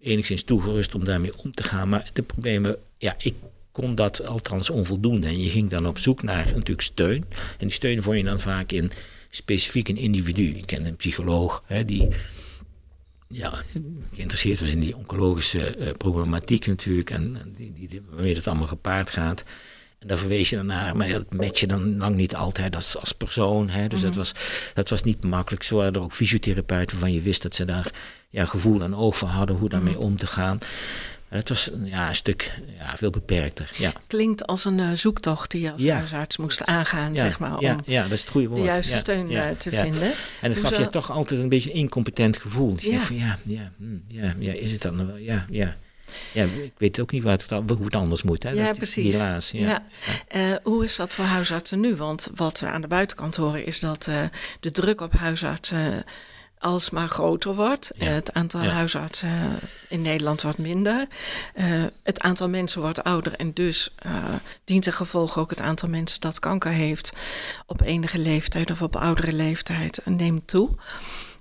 enigszins 0.00 0.42
toegerust 0.42 0.94
om 0.94 1.04
daarmee 1.04 1.38
om 1.42 1.50
te 1.50 1.62
gaan. 1.62 1.88
Maar 1.88 2.10
de 2.12 2.22
problemen, 2.22 2.76
ja, 2.98 3.14
ik 3.18 3.34
kon 3.72 3.94
dat 3.94 4.26
althans 4.26 4.70
onvoldoende. 4.70 5.26
En 5.26 5.42
je 5.42 5.50
ging 5.50 5.70
dan 5.70 5.86
op 5.86 5.98
zoek 5.98 6.22
naar 6.22 6.44
natuurlijk 6.44 6.80
steun. 6.80 7.24
En 7.58 7.66
die 7.66 7.70
steun 7.70 8.02
vond 8.02 8.16
je 8.16 8.24
dan 8.24 8.40
vaak 8.40 8.72
in 8.72 8.90
specifiek 9.30 9.88
een 9.88 9.96
individu. 9.96 10.54
Ik 10.54 10.66
ken 10.66 10.86
een 10.86 10.96
psycholoog 10.96 11.62
hè, 11.66 11.84
die 11.84 12.08
ja, 13.28 13.62
geïnteresseerd 14.12 14.60
was 14.60 14.68
in 14.68 14.80
die 14.80 14.96
oncologische 14.96 15.76
uh, 15.78 15.92
problematiek 15.92 16.66
natuurlijk. 16.66 17.10
En, 17.10 17.54
die, 17.56 17.88
die, 17.88 18.02
waarmee 18.10 18.34
het 18.34 18.46
allemaal 18.46 18.66
gepaard 18.66 19.10
gaat. 19.10 19.44
En 19.98 20.08
daar 20.08 20.16
verwees 20.16 20.50
je 20.50 20.56
dan 20.56 20.66
naar, 20.66 20.96
maar 20.96 21.08
dat 21.08 21.32
match 21.32 21.60
je 21.60 21.66
dan 21.66 21.96
lang 21.96 22.16
niet 22.16 22.34
altijd 22.34 22.74
als, 22.74 22.98
als 22.98 23.12
persoon. 23.12 23.68
Hè? 23.68 23.88
Dus 23.88 24.00
dat, 24.00 24.10
mhm. 24.10 24.18
was, 24.18 24.32
dat 24.74 24.88
was 24.88 25.02
niet 25.02 25.24
makkelijk. 25.24 25.62
Zo 25.62 25.76
waren 25.76 25.92
er 25.92 26.00
ook 26.00 26.12
fysiotherapeuten 26.12 26.98
van 26.98 27.12
je 27.12 27.20
wist 27.20 27.42
dat 27.42 27.54
ze 27.54 27.64
daar 27.64 27.92
ja, 28.30 28.44
gevoel 28.44 28.82
en 28.82 28.94
oog 28.94 29.16
voor 29.16 29.28
hadden 29.28 29.56
hoe 29.56 29.68
daarmee 29.68 29.94
mhm. 29.94 30.02
om 30.02 30.16
te 30.16 30.26
gaan. 30.26 30.58
Het 31.36 31.48
was 31.48 31.70
ja, 31.84 32.08
een 32.08 32.14
stuk 32.14 32.58
ja, 32.78 32.96
veel 32.96 33.10
beperkter. 33.10 33.70
Ja. 33.78 33.92
Klinkt 34.06 34.46
als 34.46 34.64
een 34.64 34.78
uh, 34.78 34.90
zoektocht 34.92 35.50
die 35.50 35.60
je 35.60 35.72
als 35.72 35.88
huisarts 35.88 36.36
moest 36.36 36.64
aangaan, 36.64 37.16
zeg 37.16 37.38
maar. 37.38 37.58
Om 37.58 37.80
ja, 37.84 38.02
dat 38.02 38.12
is 38.12 38.20
het 38.20 38.30
goede 38.30 38.48
woord. 38.48 38.60
De 38.60 38.66
juiste 38.66 38.96
steun 38.96 39.30
uh, 39.30 39.50
te 39.50 39.70
vinden. 39.70 40.12
En 40.40 40.50
het 40.50 40.58
gaf 40.58 40.78
je 40.78 40.90
toch 40.90 41.10
altijd 41.10 41.40
een 41.40 41.48
beetje 41.48 41.70
een 41.70 41.76
incompetent 41.76 42.36
gevoel. 42.36 42.74
Je 42.78 42.90
ja. 42.90 43.00
van 43.00 43.16
ja, 43.16 43.38
ja, 43.42 43.72
hm, 43.76 43.84
ja, 44.08 44.34
ja, 44.38 44.52
is 44.52 44.70
het 44.70 44.82
dan 44.82 45.06
wel? 45.06 45.16
Ja, 45.16 45.46
ja. 45.50 45.76
Ja, 46.32 46.44
ik 46.44 46.72
weet 46.76 47.00
ook 47.00 47.12
niet 47.12 47.24
het, 47.24 47.50
hoe 47.50 47.84
het 47.84 47.94
anders 47.94 48.22
moet. 48.22 48.42
Hè? 48.42 48.50
Ja, 48.50 48.72
precies. 48.72 49.14
Helaas. 49.14 49.50
Ja. 49.50 49.86
Uh, 50.36 50.54
hoe 50.62 50.84
is 50.84 50.96
dat 50.96 51.14
voor 51.14 51.24
huisartsen 51.24 51.80
nu? 51.80 51.94
Want 51.94 52.28
wat 52.34 52.60
we 52.60 52.66
aan 52.66 52.80
de 52.80 52.86
buitenkant 52.86 53.36
horen 53.36 53.66
is 53.66 53.80
dat 53.80 54.08
de 54.60 54.70
druk 54.70 55.00
op 55.00 55.12
huisartsen 55.12 56.04
alsmaar 56.58 57.08
groter 57.08 57.54
wordt. 57.54 57.92
het 57.96 58.32
aantal 58.32 58.60
huisartsen 58.60 59.58
in 59.88 60.02
Nederland 60.02 60.42
wordt 60.42 60.58
minder. 60.58 61.06
Uh, 61.54 61.84
het 62.02 62.20
aantal 62.20 62.48
mensen 62.48 62.80
wordt 62.80 63.04
ouder 63.04 63.32
en 63.32 63.52
dus 63.52 63.94
uh, 64.06 64.34
dient 64.64 64.82
ten 64.82 64.92
gevolge 64.92 65.40
ook 65.40 65.50
het 65.50 65.60
aantal 65.60 65.88
mensen 65.88 66.20
dat 66.20 66.38
kanker 66.38 66.70
heeft 66.70 67.12
op 67.66 67.80
enige 67.80 68.18
leeftijd 68.18 68.70
of 68.70 68.82
op 68.82 68.96
oudere 68.96 69.32
leeftijd 69.32 70.00
neemt 70.04 70.46
toe. 70.46 70.70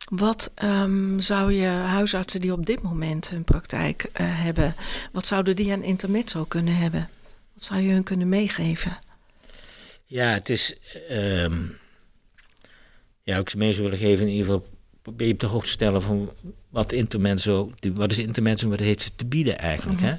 Wat 0.09 0.51
um, 0.63 1.19
zou 1.19 1.53
je 1.53 1.67
huisartsen 1.67 2.41
die 2.41 2.51
op 2.51 2.65
dit 2.65 2.81
moment 2.81 3.29
hun 3.29 3.43
praktijk 3.43 4.03
uh, 4.03 4.11
hebben, 4.19 4.75
wat 5.11 5.27
zouden 5.27 5.55
die 5.55 5.71
aan 5.71 5.83
intermezzo 5.83 6.43
kunnen 6.43 6.75
hebben? 6.75 7.09
Wat 7.53 7.63
zou 7.63 7.81
je 7.81 7.91
hun 7.91 8.03
kunnen 8.03 8.29
meegeven? 8.29 8.99
Ja, 10.05 10.27
het 10.27 10.49
is. 10.49 10.75
Um, 11.11 11.77
ja, 13.23 13.37
ik 13.37 13.49
ze 13.49 13.57
mee 13.57 13.75
willen 13.75 13.97
geven 13.97 14.25
in 14.25 14.31
ieder 14.31 14.45
geval 14.45 14.74
probeer 15.05 15.27
je 15.27 15.33
op 15.33 15.39
de 15.39 15.45
hoogte 15.45 15.69
stellen 15.69 16.01
van 16.01 16.31
wat 16.69 16.91
intermezzo, 16.91 17.71
wat 17.93 18.11
is 18.11 18.19
intermezzo, 18.19 18.69
wat 18.69 18.79
heeft 18.79 19.11
te 19.15 19.25
bieden 19.25 19.57
eigenlijk. 19.57 19.99
Mhm. 19.99 20.09
hè? 20.09 20.15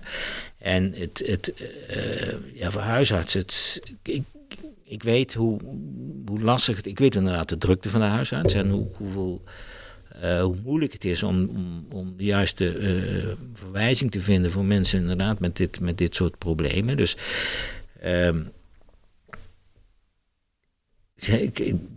En 0.59 0.93
het, 0.93 1.23
het 1.27 1.53
uh, 1.97 2.55
ja, 2.55 2.71
voor 2.71 2.81
huisartsen, 2.81 3.41
het, 3.41 3.83
ik, 4.03 4.23
ik 4.85 5.03
weet 5.03 5.35
hoe, 5.35 5.61
hoe 6.27 6.41
lastig 6.41 6.77
het, 6.77 6.87
ik 6.87 6.99
weet 6.99 7.15
inderdaad 7.15 7.49
de 7.49 7.59
drukte 7.59 7.91
van 7.91 8.01
de 8.01 8.07
huisarts 8.07 8.55
en 8.55 8.71
hoe, 8.71 8.87
hoeveel, 8.97 9.43
uh, 10.23 10.43
hoe 10.43 10.57
moeilijk 10.65 10.93
het 10.93 11.05
is 11.05 11.23
om, 11.23 11.49
om, 11.49 11.87
om 11.93 12.17
de 12.17 12.25
juiste 12.25 12.79
uh, 12.79 13.33
verwijzing 13.55 14.11
te 14.11 14.21
vinden 14.21 14.51
voor 14.51 14.65
mensen 14.65 15.01
inderdaad 15.01 15.41
met 15.41 15.57
dit, 15.57 15.81
met 15.81 15.99
dit 15.99 16.15
soort 16.15 16.39
problemen. 16.39 16.97
Dus 16.97 17.17
um, 18.05 18.51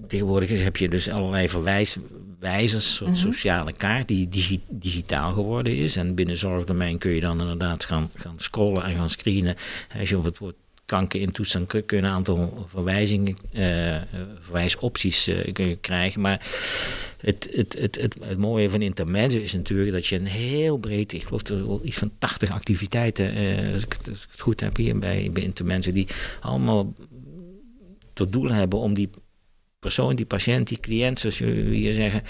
tegenwoordig 0.08 0.64
heb 0.64 0.78
je 0.78 0.90
dus 0.90 1.10
allerlei 1.10 1.50
verwijs, 1.50 1.98
wijzers, 2.40 2.86
een 2.86 2.92
soort 2.92 3.10
mhm. 3.10 3.20
sociale 3.20 3.74
kaart 3.74 4.08
die 4.08 4.30
digitaal 4.70 5.34
geworden 5.34 5.76
is. 5.76 5.96
En 5.96 6.16
binnen 6.16 6.38
zorgdomein 6.38 6.98
kun 6.98 7.12
je 7.12 7.22
dan 7.22 7.40
inderdaad 7.40 7.86
gaan, 7.86 8.10
gaan 8.16 8.36
scrollen 8.38 8.84
en 8.84 8.96
gaan 8.96 9.10
screenen. 9.10 9.56
Als 10.00 10.10
je 10.10 10.18
op 10.18 10.24
het 10.24 10.38
woord 10.38 10.56
kanker 10.90 11.22
intoetst, 11.22 11.54
dan 11.54 11.66
kun 11.66 11.84
je 11.88 11.98
een 11.98 12.06
aantal 12.06 12.68
verwijzingen, 12.70 13.38
uh, 13.54 13.98
verwijsopties 14.40 15.28
uh, 15.28 15.54
kun 15.54 15.68
je 15.68 15.76
krijgen. 15.76 16.22
Maar 16.22 16.48
het, 17.18 17.50
het, 17.54 17.78
het, 17.80 18.02
het, 18.02 18.16
het 18.24 18.38
mooie 18.38 18.70
van 18.70 18.82
Intermezzo 18.82 19.40
is 19.40 19.54
natuurlijk 19.54 19.92
dat 19.92 20.08
je 20.08 20.16
een 20.16 20.26
heel 20.26 20.78
breed, 20.78 21.14
ik 21.14 21.24
geloof 21.24 21.48
er 21.48 21.68
wel 21.68 21.82
iets 21.84 21.98
van 21.98 22.12
80 22.20 22.52
activiteiten, 22.52 23.38
uh, 23.38 23.74
als, 23.74 23.84
ik, 23.84 23.98
het 24.04 24.28
goed 24.38 24.60
heb 24.60 24.76
hier 24.76 25.00
bij, 25.00 25.30
bij 25.34 25.44
Intermezzo, 25.44 25.92
die 25.92 26.08
allemaal 26.40 26.94
tot 28.20 28.32
doel 28.32 28.50
hebben 28.50 28.80
om 28.80 28.94
die 28.94 29.10
persoon, 29.80 30.16
die 30.16 30.26
patiënt, 30.26 30.68
die 30.68 30.80
cliënt, 30.80 31.20
zoals 31.20 31.40
we 31.40 31.52
hier 31.52 31.94
zeggen, 31.94 32.24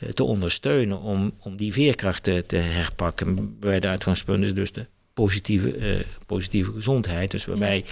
eh, 0.00 0.08
te 0.08 0.24
ondersteunen 0.24 1.00
om, 1.00 1.32
om 1.38 1.56
die 1.56 1.72
veerkracht 1.72 2.22
te, 2.22 2.44
te 2.46 2.56
herpakken. 2.56 3.58
Bij 3.58 3.80
de 3.80 3.88
uitgangspunt 3.88 4.44
is 4.44 4.54
dus 4.54 4.72
de 4.72 4.86
positieve, 5.14 5.76
uh, 5.76 6.00
positieve 6.26 6.72
gezondheid. 6.72 7.30
Dus 7.30 7.44
waarbij, 7.44 7.84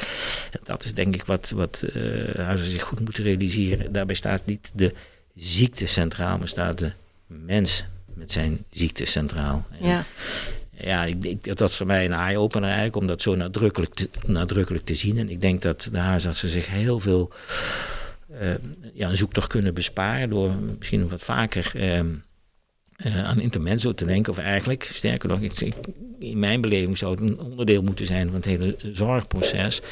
dat 0.64 0.84
is 0.84 0.94
denk 0.94 1.14
ik 1.14 1.24
wat, 1.24 1.50
wat 1.50 1.84
uh, 1.94 2.54
zich 2.54 2.82
goed 2.82 3.00
moeten 3.00 3.24
realiseren. 3.24 3.92
Daarbij 3.92 4.14
staat 4.14 4.46
niet 4.46 4.70
de 4.74 4.94
ziekte 5.34 5.86
centraal, 5.86 6.38
maar 6.38 6.48
staat 6.48 6.78
de 6.78 6.92
mens 7.26 7.84
met 8.14 8.32
zijn 8.32 8.64
ziekte 8.70 9.04
centraal. 9.04 9.66
Ja. 9.80 10.04
Ja, 10.76 11.04
ik, 11.04 11.44
dat 11.44 11.58
was 11.58 11.76
voor 11.76 11.86
mij 11.86 12.04
een 12.04 12.12
eye-opener 12.12 12.68
eigenlijk, 12.68 12.96
om 12.96 13.06
dat 13.06 13.22
zo 13.22 13.34
nadrukkelijk 13.34 13.94
te, 13.94 14.08
nadrukkelijk 14.26 14.84
te 14.84 14.94
zien. 14.94 15.18
En 15.18 15.28
ik 15.28 15.40
denk 15.40 15.62
dat 15.62 15.88
de 15.92 15.98
huisartsen 15.98 16.48
zich 16.48 16.66
heel 16.66 17.00
veel 17.00 17.32
uh, 18.42 18.54
ja, 18.94 19.08
een 19.08 19.16
zoektocht 19.16 19.48
kunnen 19.48 19.74
besparen 19.74 20.30
door 20.30 20.54
misschien 20.78 21.08
wat 21.08 21.22
vaker 21.22 21.72
uh, 21.76 21.98
uh, 22.96 23.24
aan 23.24 23.40
intermezzo 23.40 23.94
te 23.94 24.04
denken. 24.04 24.32
Of 24.32 24.38
eigenlijk, 24.38 24.90
sterker 24.92 25.28
nog, 25.28 25.40
ik, 25.40 25.74
in 26.18 26.38
mijn 26.38 26.60
beleving 26.60 26.98
zou 26.98 27.10
het 27.10 27.20
een 27.20 27.40
onderdeel 27.40 27.82
moeten 27.82 28.06
zijn 28.06 28.26
van 28.26 28.36
het 28.36 28.44
hele 28.44 28.76
zorgproces. 28.78 29.82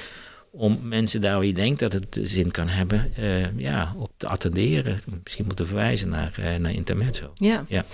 Om 0.55 0.79
mensen 0.83 1.21
daar 1.21 1.35
waar 1.35 1.45
je 1.45 1.53
denkt 1.53 1.81
dat 1.81 1.93
het 1.93 2.19
zin 2.23 2.51
kan 2.51 2.69
hebben, 2.69 3.12
uh, 3.19 3.59
ja, 3.59 3.95
op 3.97 4.12
te 4.17 4.29
attenderen. 4.29 5.01
Misschien 5.23 5.45
moeten 5.47 5.67
verwijzen 5.67 6.09
naar, 6.09 6.38
naar 6.59 6.73
intermezzo. 6.73 7.31
Ja. 7.35 7.65
ja. 7.69 7.85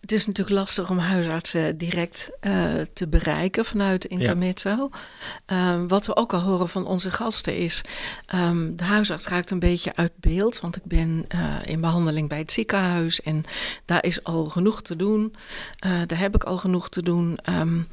Het 0.00 0.12
is 0.12 0.26
natuurlijk 0.26 0.56
lastig 0.56 0.90
om 0.90 0.98
huisartsen 0.98 1.78
direct 1.78 2.30
uh, 2.40 2.64
te 2.92 3.08
bereiken 3.08 3.64
vanuit 3.64 4.04
Intermezzo. 4.04 4.90
Ja. 5.46 5.72
Um, 5.72 5.88
wat 5.88 6.06
we 6.06 6.16
ook 6.16 6.32
al 6.32 6.40
horen 6.40 6.68
van 6.68 6.86
onze 6.86 7.10
gasten 7.10 7.56
is, 7.56 7.82
um, 8.34 8.76
de 8.76 8.84
huisarts 8.84 9.28
raakt 9.28 9.50
een 9.50 9.58
beetje 9.58 9.96
uit 9.96 10.12
beeld. 10.16 10.60
Want 10.60 10.76
ik 10.76 10.84
ben 10.84 11.26
in 11.64 11.80
behandeling 11.80 12.28
bij 12.28 12.38
het 12.38 12.52
ziekenhuis 12.52 13.22
en 13.22 13.44
daar 13.84 14.04
is 14.04 14.24
al 14.24 14.44
genoeg 14.44 14.82
te 14.82 14.96
doen. 14.96 15.34
Daar 15.78 16.18
heb 16.18 16.34
ik 16.34 16.44
al 16.44 16.58
genoeg 16.58 16.88
te 16.88 17.02
doen. 17.02 17.38
Um, 17.60 17.86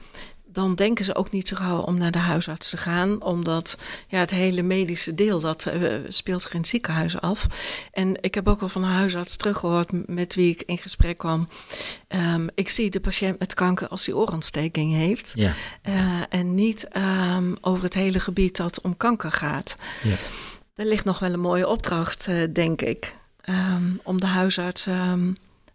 dan 0.52 0.76
denken 0.76 1.06
ze 1.06 1.16
ook 1.16 1.32
niet 1.32 1.48
zo 1.48 1.56
gauw 1.56 1.82
om 1.82 1.98
naar 1.98 2.12
de 2.12 2.18
huisarts 2.18 2.70
te 2.70 2.78
gaan. 2.78 3.24
Omdat 3.24 3.78
ja, 4.08 4.20
het 4.20 4.32
hele 4.32 4.62
medische 4.62 5.14
deel, 5.14 5.40
dat 5.40 5.66
uh, 5.66 5.94
speelt 6.08 6.42
zich 6.42 6.54
in 6.54 6.60
het 6.60 6.68
ziekenhuis 6.68 7.22
af. 7.22 7.48
En 7.92 8.24
ik 8.24 8.36
heb 8.36 8.48
ook 8.48 8.62
al 8.62 8.70
van 8.70 8.84
een 8.84 8.90
huisarts 8.90 9.36
teruggehoord 9.36 10.08
met 10.08 10.36
wie 10.36 10.52
ik 10.52 10.62
in 10.62 10.78
gesprek 10.78 11.18
kwam. 11.18 11.48
Um, 12.08 12.50
ik 12.56 12.70
zie 12.70 12.90
de 12.90 13.00
patiënt 13.00 13.40
met 13.40 13.54
kanker 13.54 13.88
als 13.88 14.06
hij 14.06 14.16
oorontsteking 14.16 14.94
heeft. 14.94 15.32
Ja. 15.36 15.54
Uh, 15.90 16.22
en 16.30 16.56
niet 16.56 16.88
um, 17.38 17.58
over 17.62 17.84
het 17.84 17.94
hele 17.94 18.20
gebied 18.20 18.58
dat 18.58 18.82
om 18.82 18.98
kanker 18.98 19.32
gaat. 19.32 19.76
Ja. 20.04 20.16
Daar 20.74 20.86
ligt 20.86 21.06
nog 21.06 21.20
wel 21.20 21.34
een 21.34 21.40
mooie 21.40 21.68
opdracht, 21.68 22.28
uh, 22.28 22.44
denk 22.54 22.82
ik. 22.82 23.18
Um, 23.50 24.00
om 24.04 24.20
de 24.20 24.26
huisarts 24.26 24.88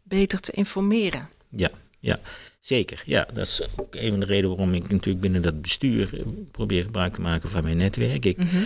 beter 0.02 0.40
te 0.40 0.52
informeren. 0.52 1.28
Ja, 1.48 1.70
ja. 2.00 2.18
Zeker, 2.64 3.02
ja. 3.06 3.26
Dat 3.32 3.46
is 3.46 3.62
ook 3.76 3.94
een 3.94 4.10
van 4.10 4.20
de 4.20 4.26
redenen 4.26 4.56
waarom 4.56 4.74
ik 4.74 4.90
natuurlijk 4.90 5.20
binnen 5.20 5.42
dat 5.42 5.62
bestuur 5.62 6.18
eh, 6.18 6.26
probeer 6.50 6.82
gebruik 6.82 7.14
te 7.14 7.20
maken 7.20 7.48
van 7.48 7.62
mijn 7.62 7.76
netwerk. 7.76 8.24
Ik, 8.24 8.36
mhm. 8.36 8.56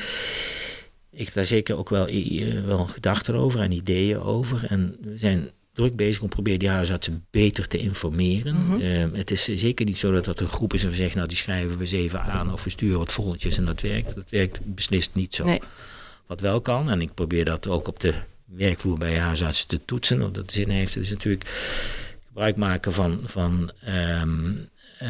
ik 1.11 1.25
heb 1.25 1.35
daar 1.35 1.45
zeker 1.45 1.77
ook 1.77 1.89
wel, 1.89 2.09
uh, 2.09 2.65
wel 2.65 2.85
gedachten 2.85 3.35
over 3.35 3.61
en 3.61 3.73
ideeën 3.73 4.21
over. 4.21 4.65
En 4.69 4.97
we 5.01 5.19
zijn 5.19 5.51
druk 5.73 5.97
bezig 5.97 6.23
om 6.23 6.29
proberen 6.29 6.59
die 6.59 6.69
huisartsen 6.69 7.27
beter 7.31 7.69
te 7.69 7.79
informeren. 7.79 8.55
Mhm. 8.55 8.81
Ehm, 8.81 9.15
het 9.15 9.31
is 9.31 9.45
zeker 9.45 9.87
niet 9.87 9.99
zo 9.99 10.13
dat 10.13 10.25
dat 10.25 10.41
een 10.41 10.49
groep 10.49 10.75
is 10.75 10.85
en 10.85 10.91
we 10.91 10.97
zeggen, 10.97 11.17
nou 11.17 11.29
die 11.29 11.39
schrijven 11.39 11.77
we 11.77 11.81
eens 11.81 11.93
even 11.93 12.23
aan 12.23 12.53
of 12.53 12.65
we 12.65 12.71
sturen 12.71 12.99
wat 12.99 13.13
volletjes 13.13 13.59
en 13.59 13.65
dat 13.65 13.81
werkt. 13.81 14.15
Dat 14.15 14.31
werkt 14.31 14.61
beslist 14.75 15.15
niet 15.15 15.35
zo. 15.35 15.45
Nee. 15.45 15.61
Wat 16.27 16.41
wel 16.41 16.61
kan, 16.61 16.91
en 16.91 17.01
ik 17.01 17.15
probeer 17.15 17.45
dat 17.45 17.69
ook 17.69 17.89
op 17.89 18.01
de 18.01 18.15
werkvloer 18.45 18.99
bij 18.99 19.19
huisartsen 19.19 19.69
te 19.69 19.81
toetsen, 19.85 20.23
of 20.23 20.31
dat 20.31 20.53
zin 20.53 20.69
heeft, 20.69 20.97
is 20.97 21.11
natuurlijk 21.11 21.45
gebruik 22.38 22.57
maken 22.57 22.92
van, 22.92 23.20
van 23.24 23.70
um, 23.88 24.68
uh, 25.03 25.09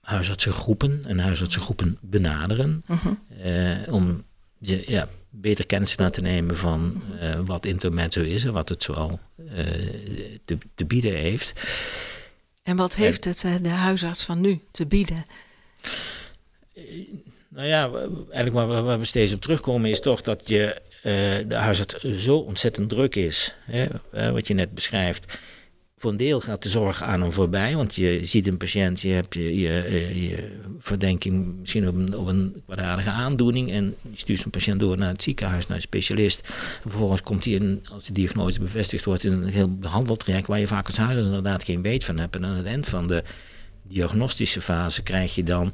huisartsengroepen 0.00 1.04
en 1.06 1.18
huisartsengroepen 1.18 1.98
benaderen. 2.00 2.84
Mhm. 2.86 3.14
Eh, 3.42 3.92
om 3.92 4.24
je, 4.58 4.82
ja, 4.86 5.08
beter 5.28 5.66
kennis 5.66 5.94
te 5.94 6.02
laten 6.02 6.22
nemen 6.22 6.56
van 6.56 7.02
uh, 7.22 7.40
wat 7.44 7.66
intermezzo 7.66 8.20
is 8.20 8.44
en 8.44 8.52
wat 8.52 8.68
het 8.68 8.82
zoal 8.82 9.20
te, 10.44 10.58
te 10.74 10.84
bieden 10.84 11.14
heeft. 11.14 11.52
En 12.62 12.76
wat 12.76 12.96
heeft 12.96 13.24
het 13.24 13.46
de 13.62 13.68
huisarts 13.68 14.24
van 14.24 14.40
nu 14.40 14.60
te 14.70 14.86
bieden? 14.86 15.24
Nou 17.48 17.66
ja, 17.66 17.90
eigenlijk 18.30 18.52
waar, 18.52 18.82
waar 18.82 18.98
we 18.98 19.04
steeds 19.04 19.32
op 19.32 19.40
terugkomen 19.40 19.90
is 19.90 20.00
toch 20.00 20.22
dat 20.22 20.48
je 20.48 20.80
uh, 20.96 21.48
de 21.48 21.54
huisarts 21.54 22.02
zo 22.02 22.36
ontzettend 22.36 22.88
druk 22.88 23.16
is. 23.16 23.54
Hè, 23.64 23.86
wat 24.32 24.46
je 24.46 24.54
net 24.54 24.74
beschrijft. 24.74 25.38
Voor 26.00 26.10
een 26.10 26.16
deel 26.16 26.40
gaat 26.40 26.62
de 26.62 26.68
zorg 26.68 27.02
aan 27.02 27.20
hem 27.20 27.32
voorbij, 27.32 27.76
want 27.76 27.94
je 27.94 28.18
ziet 28.22 28.46
een 28.46 28.56
patiënt, 28.56 29.00
je 29.00 29.08
hebt 29.08 29.34
je, 29.34 29.60
je, 29.60 30.34
eh, 30.34 30.42
verdenking 30.78 31.58
misschien 31.60 31.88
op 31.88 31.94
een, 31.94 32.16
op 32.16 32.62
kwaadaardige 32.64 33.10
aandoening 33.10 33.70
en 33.70 33.94
je 34.02 34.18
stuurt 34.18 34.44
een 34.44 34.50
patiënt 34.50 34.80
door 34.80 34.96
naar 34.96 35.12
het 35.12 35.22
ziekenhuis, 35.22 35.66
naar 35.66 35.76
een 35.76 35.82
specialist. 35.82 36.48
vervolgens 36.80 37.20
komt 37.20 37.44
hij 37.44 37.54
in, 37.54 37.86
als 37.92 38.06
de 38.06 38.12
diagnose 38.12 38.60
bevestigd 38.60 39.04
wordt, 39.04 39.24
in 39.24 39.32
een 39.32 39.48
heel 39.48 39.76
behandeltraject 39.76 40.46
waar 40.46 40.58
je 40.58 40.66
vaak 40.66 40.86
als 40.86 40.96
huisarts 40.96 41.26
inderdaad 41.26 41.64
geen 41.64 41.82
weet 41.82 42.04
van 42.04 42.18
hebt. 42.18 42.36
En 42.36 42.44
aan 42.44 42.56
het 42.56 42.66
eind 42.66 42.88
van 42.88 43.06
de 43.06 43.22
diagnostische 43.82 44.60
fase 44.60 45.02
krijg 45.02 45.34
je 45.34 45.42
dan 45.42 45.72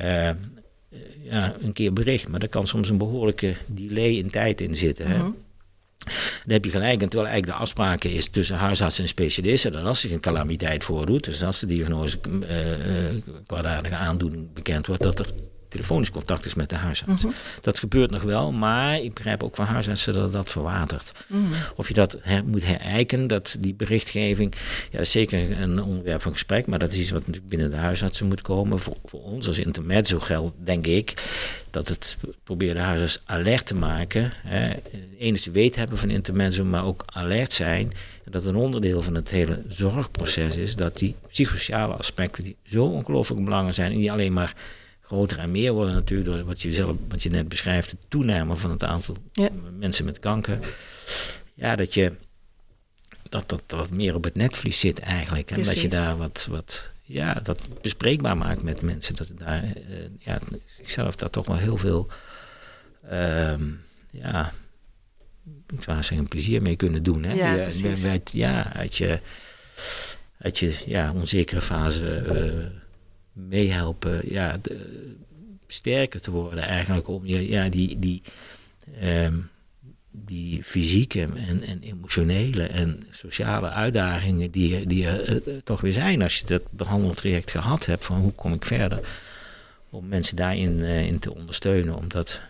uh, 0.00 0.30
ja, 1.22 1.54
een 1.60 1.72
keer 1.72 1.92
bericht, 1.92 2.28
maar 2.28 2.40
daar 2.40 2.48
kan 2.48 2.66
soms 2.66 2.88
een 2.88 2.98
behoorlijke 2.98 3.56
delay 3.66 4.10
in 4.10 4.30
tijd 4.30 4.60
in 4.60 4.76
zitten. 4.76 5.06
Hè? 5.06 5.18
Mhm. 5.18 5.30
Dan 6.44 6.52
heb 6.52 6.64
je 6.64 6.70
gelijk, 6.70 6.98
terwijl 6.98 7.26
eigenlijk 7.26 7.52
de 7.52 7.62
afspraken 7.62 8.10
is 8.10 8.28
tussen 8.28 8.56
huisarts 8.56 8.98
en 8.98 9.08
specialisten, 9.08 9.72
dat 9.72 9.84
als 9.84 10.00
zich 10.00 10.12
een 10.12 10.20
calamiteit 10.20 10.84
voordoet, 10.84 11.24
dus 11.24 11.42
als 11.42 11.60
de 11.60 11.66
diagnose 11.66 12.18
uh, 12.28 13.22
kwaadaardige 13.46 13.94
aandoening 13.94 14.52
bekend 14.52 14.86
wordt, 14.86 15.02
dat 15.02 15.18
er 15.18 15.32
telefonisch 15.74 16.10
contact 16.10 16.44
is 16.44 16.54
met 16.54 16.70
de 16.70 16.76
huisarts. 16.76 17.22
Mhm. 17.22 17.32
Dat 17.60 17.78
gebeurt 17.78 18.10
nog 18.10 18.22
wel, 18.22 18.52
maar 18.52 19.00
ik 19.00 19.14
begrijp 19.14 19.42
ook 19.42 19.56
van 19.56 19.64
huisartsen 19.64 20.12
dat 20.12 20.32
dat 20.32 20.50
verwatert. 20.50 21.12
Mhm. 21.26 21.42
Of 21.76 21.88
je 21.88 21.94
dat 21.94 22.18
moet 22.44 22.64
herijken, 22.64 23.26
dat 23.26 23.56
die 23.58 23.74
berichtgeving, 23.74 24.54
ja, 24.90 25.00
is 25.00 25.10
zeker 25.10 25.60
een 25.60 25.82
onderwerp 25.82 26.22
van 26.22 26.32
gesprek, 26.32 26.66
maar 26.66 26.78
dat 26.78 26.92
is 26.92 26.98
iets 26.98 27.10
wat 27.10 27.20
natuurlijk 27.20 27.48
binnen 27.48 27.70
de 27.70 27.76
huisartsen 27.76 28.26
moet 28.26 28.42
komen. 28.42 28.80
Voor, 28.80 28.96
voor 29.04 29.22
ons 29.22 29.46
als 29.46 29.58
intermezzo 29.58 30.20
geldt, 30.20 30.54
denk 30.64 30.86
ik, 30.86 31.14
dat 31.70 31.88
het 31.88 32.16
probeert 32.44 32.76
de 32.76 32.82
huisarts 32.82 33.20
alert 33.24 33.66
te 33.66 33.74
maken. 33.74 34.32
Hè, 34.36 34.72
enigste 35.18 35.50
weet 35.50 35.76
hebben 35.76 35.98
van 35.98 36.10
intermezzo, 36.10 36.64
maar 36.64 36.84
ook 36.84 37.02
alert 37.06 37.52
zijn. 37.52 37.92
Dat 38.30 38.44
een 38.44 38.56
onderdeel 38.56 39.02
van 39.02 39.14
het 39.14 39.30
hele 39.30 39.62
zorgproces 39.68 40.56
is 40.56 40.76
dat 40.76 40.98
die 40.98 41.14
psychosociale 41.28 41.94
aspecten, 41.94 42.44
die 42.44 42.56
zo 42.62 42.84
ongelooflijk 42.84 43.44
belangrijk 43.44 43.74
zijn, 43.74 43.92
en 43.92 43.98
niet 43.98 44.10
alleen 44.10 44.32
maar 44.32 44.54
groter 45.04 45.38
en 45.38 45.50
meer 45.50 45.72
worden 45.72 45.94
natuurlijk 45.94 46.28
door 46.30 46.44
wat 46.44 46.62
je, 46.62 46.72
zelf, 46.72 46.96
wat 47.08 47.22
je 47.22 47.30
net 47.30 47.48
beschrijft, 47.48 47.90
de 47.90 47.96
toename 48.08 48.56
van 48.56 48.70
het 48.70 48.84
aantal 48.84 49.16
mensen 49.78 50.04
met 50.04 50.18
kanker. 50.18 50.58
Ja, 51.54 51.76
dat 51.76 51.94
je 51.94 52.12
dat 53.28 53.48
dat 53.48 53.62
wat 53.66 53.90
meer 53.90 54.14
op 54.14 54.24
het 54.24 54.34
netvlies 54.34 54.80
zit 54.80 54.98
eigenlijk. 54.98 55.50
En 55.50 55.62
dat 55.62 55.80
je 55.80 55.88
daar 55.88 56.16
wat, 56.16 56.46
wat 56.50 56.92
ja, 57.02 57.34
dat 57.34 57.68
bespreekbaar 57.82 58.36
maakt 58.36 58.62
met 58.62 58.82
mensen. 58.82 59.16
Dat 59.16 59.30
daar, 59.38 59.64
uh, 59.64 59.72
ja, 60.18 60.38
ikzelf 60.78 61.14
daar 61.14 61.30
toch 61.30 61.46
wel 61.46 61.56
heel 61.56 61.76
veel, 61.76 62.08
uh, 63.12 63.54
ja, 64.10 64.52
ik 65.66 65.82
zou 65.82 66.02
zeggen, 66.02 66.28
plezier 66.28 66.62
mee 66.62 66.76
kunnen 66.76 67.02
doen. 67.02 67.24
Hè? 67.24 67.32
Ja, 67.32 67.54
ja, 67.54 67.68
ja 68.32 68.72
uit 68.72 68.96
je, 68.96 69.20
uit 70.38 70.58
je 70.58 70.82
ja, 70.86 71.12
onzekere 71.12 71.60
fase 71.60 72.24
uh, 72.26 72.83
meehelpen 73.34 74.20
ja, 74.32 74.56
sterker 75.66 76.20
te 76.20 76.30
worden 76.30 76.64
eigenlijk 76.64 77.08
om 77.08 77.26
je, 77.26 77.48
ja, 77.48 77.68
die, 77.68 77.98
die, 77.98 78.22
ehm, 79.00 79.34
die 80.10 80.62
fysieke 80.62 81.20
en, 81.20 81.62
en 81.62 81.80
emotionele 81.80 82.66
en 82.66 83.06
sociale 83.10 83.70
uitdagingen 83.70 84.50
die, 84.50 84.86
die 84.86 85.06
er 85.06 85.48
uh, 85.48 85.56
toch 85.64 85.80
weer 85.80 85.92
zijn 85.92 86.22
als 86.22 86.38
je 86.38 86.46
dat 86.46 86.62
behandeltraject 86.70 87.50
gehad 87.50 87.86
hebt 87.86 88.04
van 88.04 88.20
hoe 88.20 88.32
kom 88.32 88.52
ik 88.52 88.64
verder 88.64 89.08
om 89.90 90.08
mensen 90.08 90.36
daarin 90.36 90.78
uh, 90.78 91.06
in 91.06 91.18
te 91.18 91.34
ondersteunen 91.34 91.96
omdat 91.96 92.40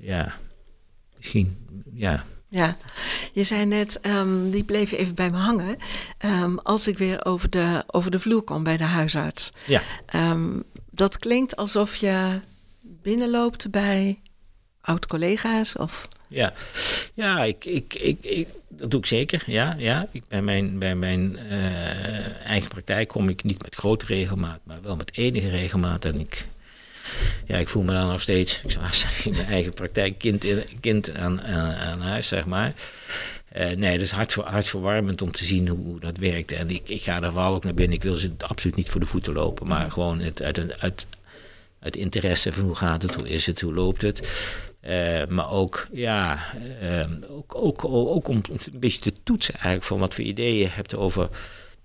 ja 0.00 0.34
misschien 1.16 1.56
ja 1.94 2.24
ja, 2.52 2.76
je 3.32 3.44
zei 3.44 3.64
net, 3.64 3.98
um, 4.02 4.50
die 4.50 4.64
bleef 4.64 4.92
even 4.92 5.14
bij 5.14 5.30
me 5.30 5.36
hangen. 5.36 5.76
Um, 6.24 6.58
als 6.58 6.86
ik 6.86 6.98
weer 6.98 7.24
over 7.24 7.50
de, 7.50 7.84
over 7.86 8.10
de 8.10 8.18
vloer 8.18 8.42
kom 8.42 8.62
bij 8.62 8.76
de 8.76 8.84
huisarts. 8.84 9.52
Ja. 9.66 9.82
Um, 10.14 10.62
dat 10.90 11.18
klinkt 11.18 11.56
alsof 11.56 11.96
je 11.96 12.40
binnenloopt 12.80 13.70
bij 13.70 14.20
oud-collega's 14.80 15.76
of... 15.78 16.08
Ja, 16.28 16.52
ja 17.14 17.44
ik, 17.44 17.64
ik, 17.64 17.94
ik, 17.94 18.24
ik, 18.24 18.48
dat 18.68 18.90
doe 18.90 19.00
ik 19.00 19.06
zeker. 19.06 19.42
Ja, 19.46 19.74
ja. 19.78 20.08
Ik, 20.12 20.22
bij 20.28 20.42
mijn, 20.42 20.78
bij 20.78 20.94
mijn 20.94 21.38
uh, 21.50 22.46
eigen 22.46 22.68
praktijk 22.68 23.08
kom 23.08 23.28
ik 23.28 23.44
niet 23.44 23.62
met 23.62 23.74
grote 23.74 24.06
regelmaat, 24.06 24.60
maar 24.62 24.82
wel 24.82 24.96
met 24.96 25.16
enige 25.16 25.48
regelmaat. 25.50 26.04
En 26.04 26.20
ik 26.20 26.46
ja, 27.44 27.56
ik 27.56 27.68
voel 27.68 27.82
me 27.82 27.92
dan 27.92 28.08
nog 28.08 28.20
steeds, 28.20 28.62
ik 28.64 28.70
zou 28.70 28.84
zeggen, 28.90 29.30
in 29.30 29.36
mijn 29.36 29.48
eigen 29.48 29.72
praktijk 29.72 30.18
kind, 30.18 30.46
kind 30.80 31.14
aan, 31.14 31.42
aan, 31.42 32.00
huis, 32.00 32.28
zeg 32.28 32.46
maar. 32.46 32.74
Uh, 33.56 33.70
nee, 33.70 33.92
dat 33.92 34.06
is 34.06 34.10
hart, 34.10 34.34
hartverwarmend 34.34 35.22
om 35.22 35.32
te 35.32 35.44
zien 35.44 35.68
hoe, 35.68 36.00
dat 36.00 36.18
werkt. 36.18 36.52
En 36.52 36.70
ik, 36.70 36.88
ik 36.88 37.02
ga 37.02 37.20
daar 37.20 37.32
vooral 37.32 37.54
ook 37.54 37.64
naar 37.64 37.74
binnen. 37.74 37.96
Ik 37.96 38.02
wil 38.02 38.14
ze 38.14 38.30
absoluut 38.38 38.76
niet 38.76 38.90
voor 38.90 39.00
de 39.00 39.06
voeten 39.06 39.32
lopen, 39.32 39.66
maar 39.66 39.90
gewoon 39.90 40.20
het, 40.20 40.42
uit, 40.42 40.80
uit, 40.80 41.06
uit 41.80 41.96
interesse 41.96 42.52
van 42.52 42.64
hoe 42.64 42.74
gaat 42.74 43.02
het, 43.02 43.14
hoe 43.14 43.28
is 43.28 43.46
het, 43.46 43.60
hoe 43.60 43.74
loopt 43.74 44.02
het. 44.02 44.20
Uh, 44.86 45.26
maar 45.26 45.50
ook, 45.50 45.88
ja, 45.92 46.38
uh, 46.82 47.04
ook, 47.28 47.54
ook, 47.54 47.84
ook 47.84 48.28
om 48.28 48.40
een 48.48 48.78
beetje 48.80 49.00
te 49.00 49.12
toetsen 49.22 49.54
eigenlijk 49.54 49.84
van 49.84 49.98
wat 49.98 50.14
voor 50.14 50.24
ideeën 50.24 50.58
je 50.58 50.68
hebt 50.68 50.96
over 50.96 51.28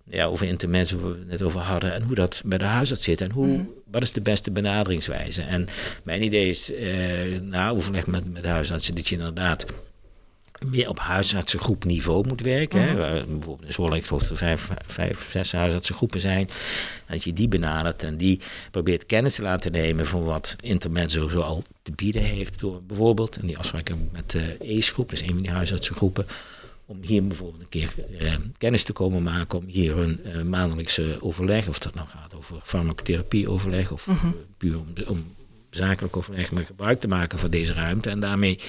ja, 0.09 0.25
over 0.25 0.47
intermezzo, 0.47 0.99
waar 0.99 1.11
we 1.11 1.17
het 1.17 1.27
net 1.27 1.41
over 1.41 1.59
hadden, 1.59 1.93
en 1.93 2.03
hoe 2.03 2.15
dat 2.15 2.41
bij 2.45 2.57
de 2.57 2.65
huisarts 2.65 3.03
zit 3.03 3.21
en 3.21 3.31
hoe, 3.31 3.47
mm. 3.47 3.69
wat 3.91 4.01
is 4.01 4.11
de 4.11 4.21
beste 4.21 4.51
benaderingswijze. 4.51 5.41
En 5.41 5.67
mijn 6.03 6.23
idee 6.23 6.49
is, 6.49 6.73
eh, 6.73 7.39
na 7.41 7.69
overleg 7.69 8.07
met, 8.07 8.31
met 8.33 8.45
huisartsen, 8.45 8.95
dat 8.95 9.07
je 9.07 9.15
inderdaad 9.15 9.65
meer 10.65 10.89
op 10.89 10.99
huisartsengroep 10.99 11.83
niveau 11.83 12.27
moet 12.27 12.41
werken. 12.41 12.81
Hè? 12.81 12.93
Mhm. 12.93 13.25
bijvoorbeeld 13.27 13.65
in 13.65 13.73
Zwolle 13.73 14.01
geloof 14.01 14.29
er 14.29 14.37
vijf, 14.37 14.69
vijf, 14.85 15.29
zes 15.31 15.51
huisartsengroepen 15.51 16.19
zijn. 16.19 16.49
Dat 17.07 17.23
je 17.23 17.33
die 17.33 17.47
benadert 17.47 18.03
en 18.03 18.17
die 18.17 18.39
probeert 18.71 19.05
kennis 19.05 19.35
te 19.35 19.41
laten 19.41 19.71
nemen 19.71 20.05
van 20.05 20.23
wat 20.23 20.55
Intermezzo 20.59 21.29
zo 21.29 21.39
al 21.39 21.63
te 21.83 21.91
bieden 21.91 22.21
heeft. 22.21 22.59
Door 22.59 22.81
bijvoorbeeld, 22.83 23.37
en 23.37 23.47
die 23.47 23.57
afspraken 23.57 24.09
met 24.11 24.31
de 24.31 24.55
EES-groep, 24.59 25.09
dus 25.09 25.21
een 25.21 25.27
van 25.27 25.41
die 25.41 25.51
huisartsengroepen, 25.51 26.25
om 26.87 27.01
hier 27.01 27.27
bijvoorbeeld 27.27 27.61
een 27.61 27.69
keer 27.69 27.93
eh, 28.19 28.33
kennis 28.57 28.83
te 28.83 28.93
komen 28.93 29.23
maken, 29.23 29.59
om 29.59 29.65
hier 29.65 29.95
hun 29.95 30.23
eh, 30.23 30.41
maandelijkse 30.41 31.17
overleg, 31.19 31.67
of 31.67 31.79
dat 31.79 31.93
nou 31.93 32.07
gaat 32.07 32.35
over 32.35 32.59
farmacotherapie-overleg 32.63 33.91
of 33.91 34.07
mm 34.07 34.35
puur 34.57 34.79
om, 34.79 34.87
om 35.07 35.35
zakelijk 35.69 36.17
overleg, 36.17 36.51
maar 36.51 36.63
gebruik 36.63 36.99
te 36.99 37.07
maken 37.07 37.39
van 37.39 37.49
deze 37.49 37.73
ruimte 37.73 38.09
en 38.09 38.19
daarmee 38.19 38.59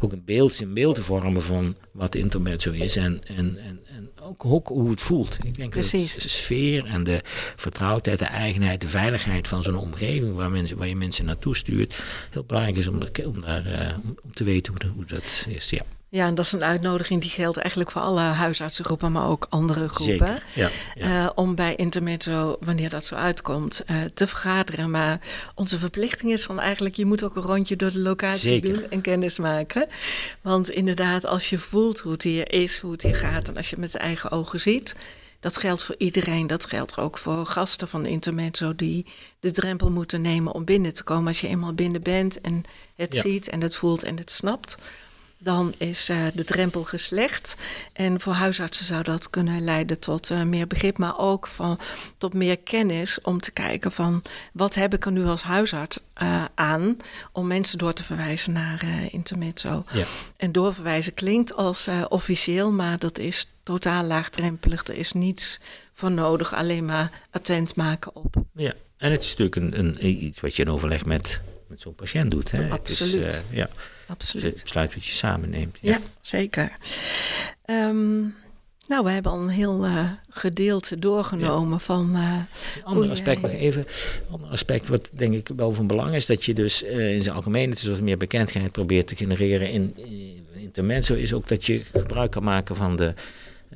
ook 0.00 0.12
een 0.12 0.22
beeld, 0.24 0.60
een 0.60 0.74
beeld 0.74 0.94
te 0.94 1.02
vormen 1.02 1.42
van 1.42 1.76
wat 1.92 2.14
internet 2.14 2.62
zo 2.62 2.70
is 2.70 2.96
en, 2.96 3.20
en, 3.26 3.58
en, 3.58 3.80
en 3.86 4.10
ook, 4.22 4.44
ook, 4.44 4.68
hoe 4.68 4.90
het 4.90 5.00
voelt. 5.00 5.38
Ik 5.44 5.56
denk 5.56 5.70
Precies. 5.70 6.14
dat 6.14 6.22
de 6.22 6.28
sfeer 6.28 6.86
en 6.86 7.04
de 7.04 7.20
vertrouwdheid, 7.56 8.18
de 8.18 8.24
eigenheid, 8.24 8.80
de 8.80 8.88
veiligheid 8.88 9.48
van 9.48 9.62
zo'n 9.62 9.76
omgeving 9.76 10.34
waar, 10.34 10.50
mensen, 10.50 10.76
waar 10.76 10.88
je 10.88 10.96
mensen 10.96 11.24
naartoe 11.24 11.56
stuurt, 11.56 12.02
heel 12.30 12.44
belangrijk 12.44 12.76
is 12.76 12.88
om, 12.88 12.98
om, 13.24 13.40
daar, 13.40 13.66
uh, 13.66 13.96
om 14.22 14.34
te 14.34 14.44
weten 14.44 14.72
hoe, 14.72 14.92
hoe 14.92 15.06
dat 15.06 15.46
is. 15.48 15.70
Ja. 15.70 15.82
Ja, 16.12 16.26
en 16.26 16.34
dat 16.34 16.44
is 16.44 16.52
een 16.52 16.64
uitnodiging 16.64 17.20
die 17.20 17.30
geldt 17.30 17.56
eigenlijk 17.56 17.90
voor 17.90 18.02
alle 18.02 18.20
huisartsengroepen, 18.20 19.12
maar 19.12 19.28
ook 19.28 19.46
andere 19.50 19.88
groepen. 19.88 20.42
ja, 20.54 20.68
ja. 20.94 21.24
Uh, 21.24 21.30
om 21.34 21.54
bij 21.54 21.74
Intermezzo, 21.74 22.56
wanneer 22.60 22.90
dat 22.90 23.04
zo 23.04 23.14
uitkomt, 23.14 23.84
uh, 23.90 23.96
te 24.14 24.26
vergaderen. 24.26 24.90
Maar 24.90 25.20
onze 25.54 25.78
verplichting 25.78 26.32
is 26.32 26.46
dan 26.46 26.60
eigenlijk, 26.60 26.94
je 26.94 27.04
moet 27.04 27.24
ook 27.24 27.36
een 27.36 27.42
rondje 27.42 27.76
door 27.76 27.90
de 27.90 27.98
locatie 27.98 28.40
Zeker. 28.40 28.72
doen 28.72 28.90
en 28.90 29.00
kennis 29.00 29.38
maken. 29.38 29.86
Want 30.40 30.70
inderdaad, 30.70 31.26
als 31.26 31.50
je 31.50 31.58
voelt 31.58 32.00
hoe 32.00 32.12
het 32.12 32.22
hier 32.22 32.52
is, 32.52 32.78
hoe 32.78 32.92
het 32.92 33.02
hier 33.02 33.16
gaat, 33.16 33.48
en 33.48 33.56
als 33.56 33.70
je 33.70 33.76
het 33.76 33.84
met 33.84 33.94
eigen 33.94 34.30
ogen 34.30 34.60
ziet, 34.60 34.96
dat 35.40 35.56
geldt 35.56 35.84
voor 35.84 35.94
iedereen. 35.98 36.46
Dat 36.46 36.64
geldt 36.64 36.98
ook 36.98 37.18
voor 37.18 37.46
gasten 37.46 37.88
van 37.88 38.06
Intermezzo 38.06 38.74
die 38.74 39.06
de 39.40 39.50
drempel 39.50 39.90
moeten 39.90 40.20
nemen 40.20 40.52
om 40.52 40.64
binnen 40.64 40.94
te 40.94 41.04
komen. 41.04 41.26
Als 41.26 41.40
je 41.40 41.48
eenmaal 41.48 41.74
binnen 41.74 42.02
bent 42.02 42.40
en 42.40 42.62
het 42.94 43.16
ziet 43.16 43.48
en 43.48 43.60
het 43.60 43.76
voelt 43.76 44.02
en 44.02 44.16
het 44.16 44.30
snapt 44.30 44.76
dan 45.42 45.74
is 45.78 46.10
uh, 46.10 46.26
de 46.34 46.44
drempel 46.44 46.82
geslecht. 46.82 47.56
En 47.92 48.20
voor 48.20 48.32
huisartsen 48.32 48.84
zou 48.84 49.02
dat 49.02 49.30
kunnen 49.30 49.64
leiden 49.64 49.98
tot 49.98 50.30
uh, 50.30 50.42
meer 50.42 50.66
begrip, 50.66 50.98
maar 50.98 51.18
ook 51.18 51.46
van, 51.46 51.78
tot 52.18 52.34
meer 52.34 52.58
kennis 52.58 53.20
om 53.20 53.40
te 53.40 53.50
kijken 53.50 53.92
van 53.92 54.22
wat 54.52 54.74
heb 54.74 54.94
ik 54.94 55.04
er 55.04 55.12
nu 55.12 55.24
als 55.24 55.42
huisarts 55.42 55.98
uh, 56.22 56.44
aan 56.54 56.96
om 57.32 57.46
mensen 57.46 57.78
door 57.78 57.92
te 57.92 58.04
verwijzen 58.04 58.52
naar 58.52 58.84
intermezzo. 59.10 59.84
Ja. 59.92 60.04
En 60.36 60.52
doorverwijzen 60.52 61.14
klinkt 61.14 61.56
als 61.56 61.88
officieel, 62.08 62.72
maar 62.72 62.98
dat 62.98 63.18
is 63.18 63.46
totaal 63.62 64.04
laagdrempelig. 64.04 64.86
Er 64.86 64.96
is 64.96 65.12
niets 65.12 65.60
voor 65.92 66.10
nodig, 66.10 66.54
alleen 66.54 66.84
maar 66.84 67.10
attent 67.30 67.76
maken 67.76 68.16
op. 68.16 68.34
Ja, 68.54 68.72
en 68.96 69.12
het 69.12 69.22
is 69.22 69.36
natuurlijk 69.36 69.56
een, 69.56 69.78
een 69.78 70.24
iets 70.24 70.40
wat 70.40 70.56
je 70.56 70.62
in 70.62 70.70
overleg 70.70 71.04
met, 71.04 71.40
met 71.66 71.80
zo'n 71.80 71.94
patiënt 71.94 72.30
doet. 72.30 72.50
Hè? 72.50 72.70
Absoluut. 72.70 73.24
Is, 73.24 73.40
ja. 73.50 73.68
Absoluut. 74.06 74.44
Het 74.44 74.62
besluit 74.62 74.94
wat 74.94 75.04
je 75.04 75.12
samen 75.12 75.50
neemt. 75.50 75.78
Ja, 75.80 75.98
zeker. 76.20 76.72
Um, 77.66 78.34
Nou, 78.88 79.04
we 79.04 79.10
hebben 79.10 79.32
al 79.32 79.42
een 79.42 79.48
heel 79.48 79.86
uh, 79.86 80.10
gedeelte 80.30 80.98
doorgenomen 80.98 81.80
van. 81.80 82.16
Uh, 82.16 82.38
ander 82.84 83.10
aspect 83.10 83.42
nog 83.42 83.50
even. 83.50 83.86
ander 84.30 84.50
aspect 84.50 84.88
wat 84.88 85.10
denk 85.12 85.34
ik 85.34 85.50
wel 85.56 85.72
van 85.74 85.86
belang 85.86 86.14
is, 86.14 86.26
dat 86.26 86.44
je 86.44 86.54
dus 86.54 86.82
uh, 86.82 87.14
in 87.14 87.22
zijn 87.22 87.36
algemeen 87.36 87.70
dus 87.70 87.84
wat 87.84 88.00
meer 88.00 88.16
bekendheid 88.16 88.72
probeert 88.72 89.06
te 89.06 89.16
genereren 89.16 89.70
in, 89.70 89.92
in 89.96 90.46
intermezzo, 90.54 91.14
is 91.14 91.32
ook 91.32 91.48
dat 91.48 91.66
je 91.66 91.82
gebruik 91.92 92.30
kan 92.30 92.44
maken 92.44 92.76
van 92.76 92.96
de 92.96 93.14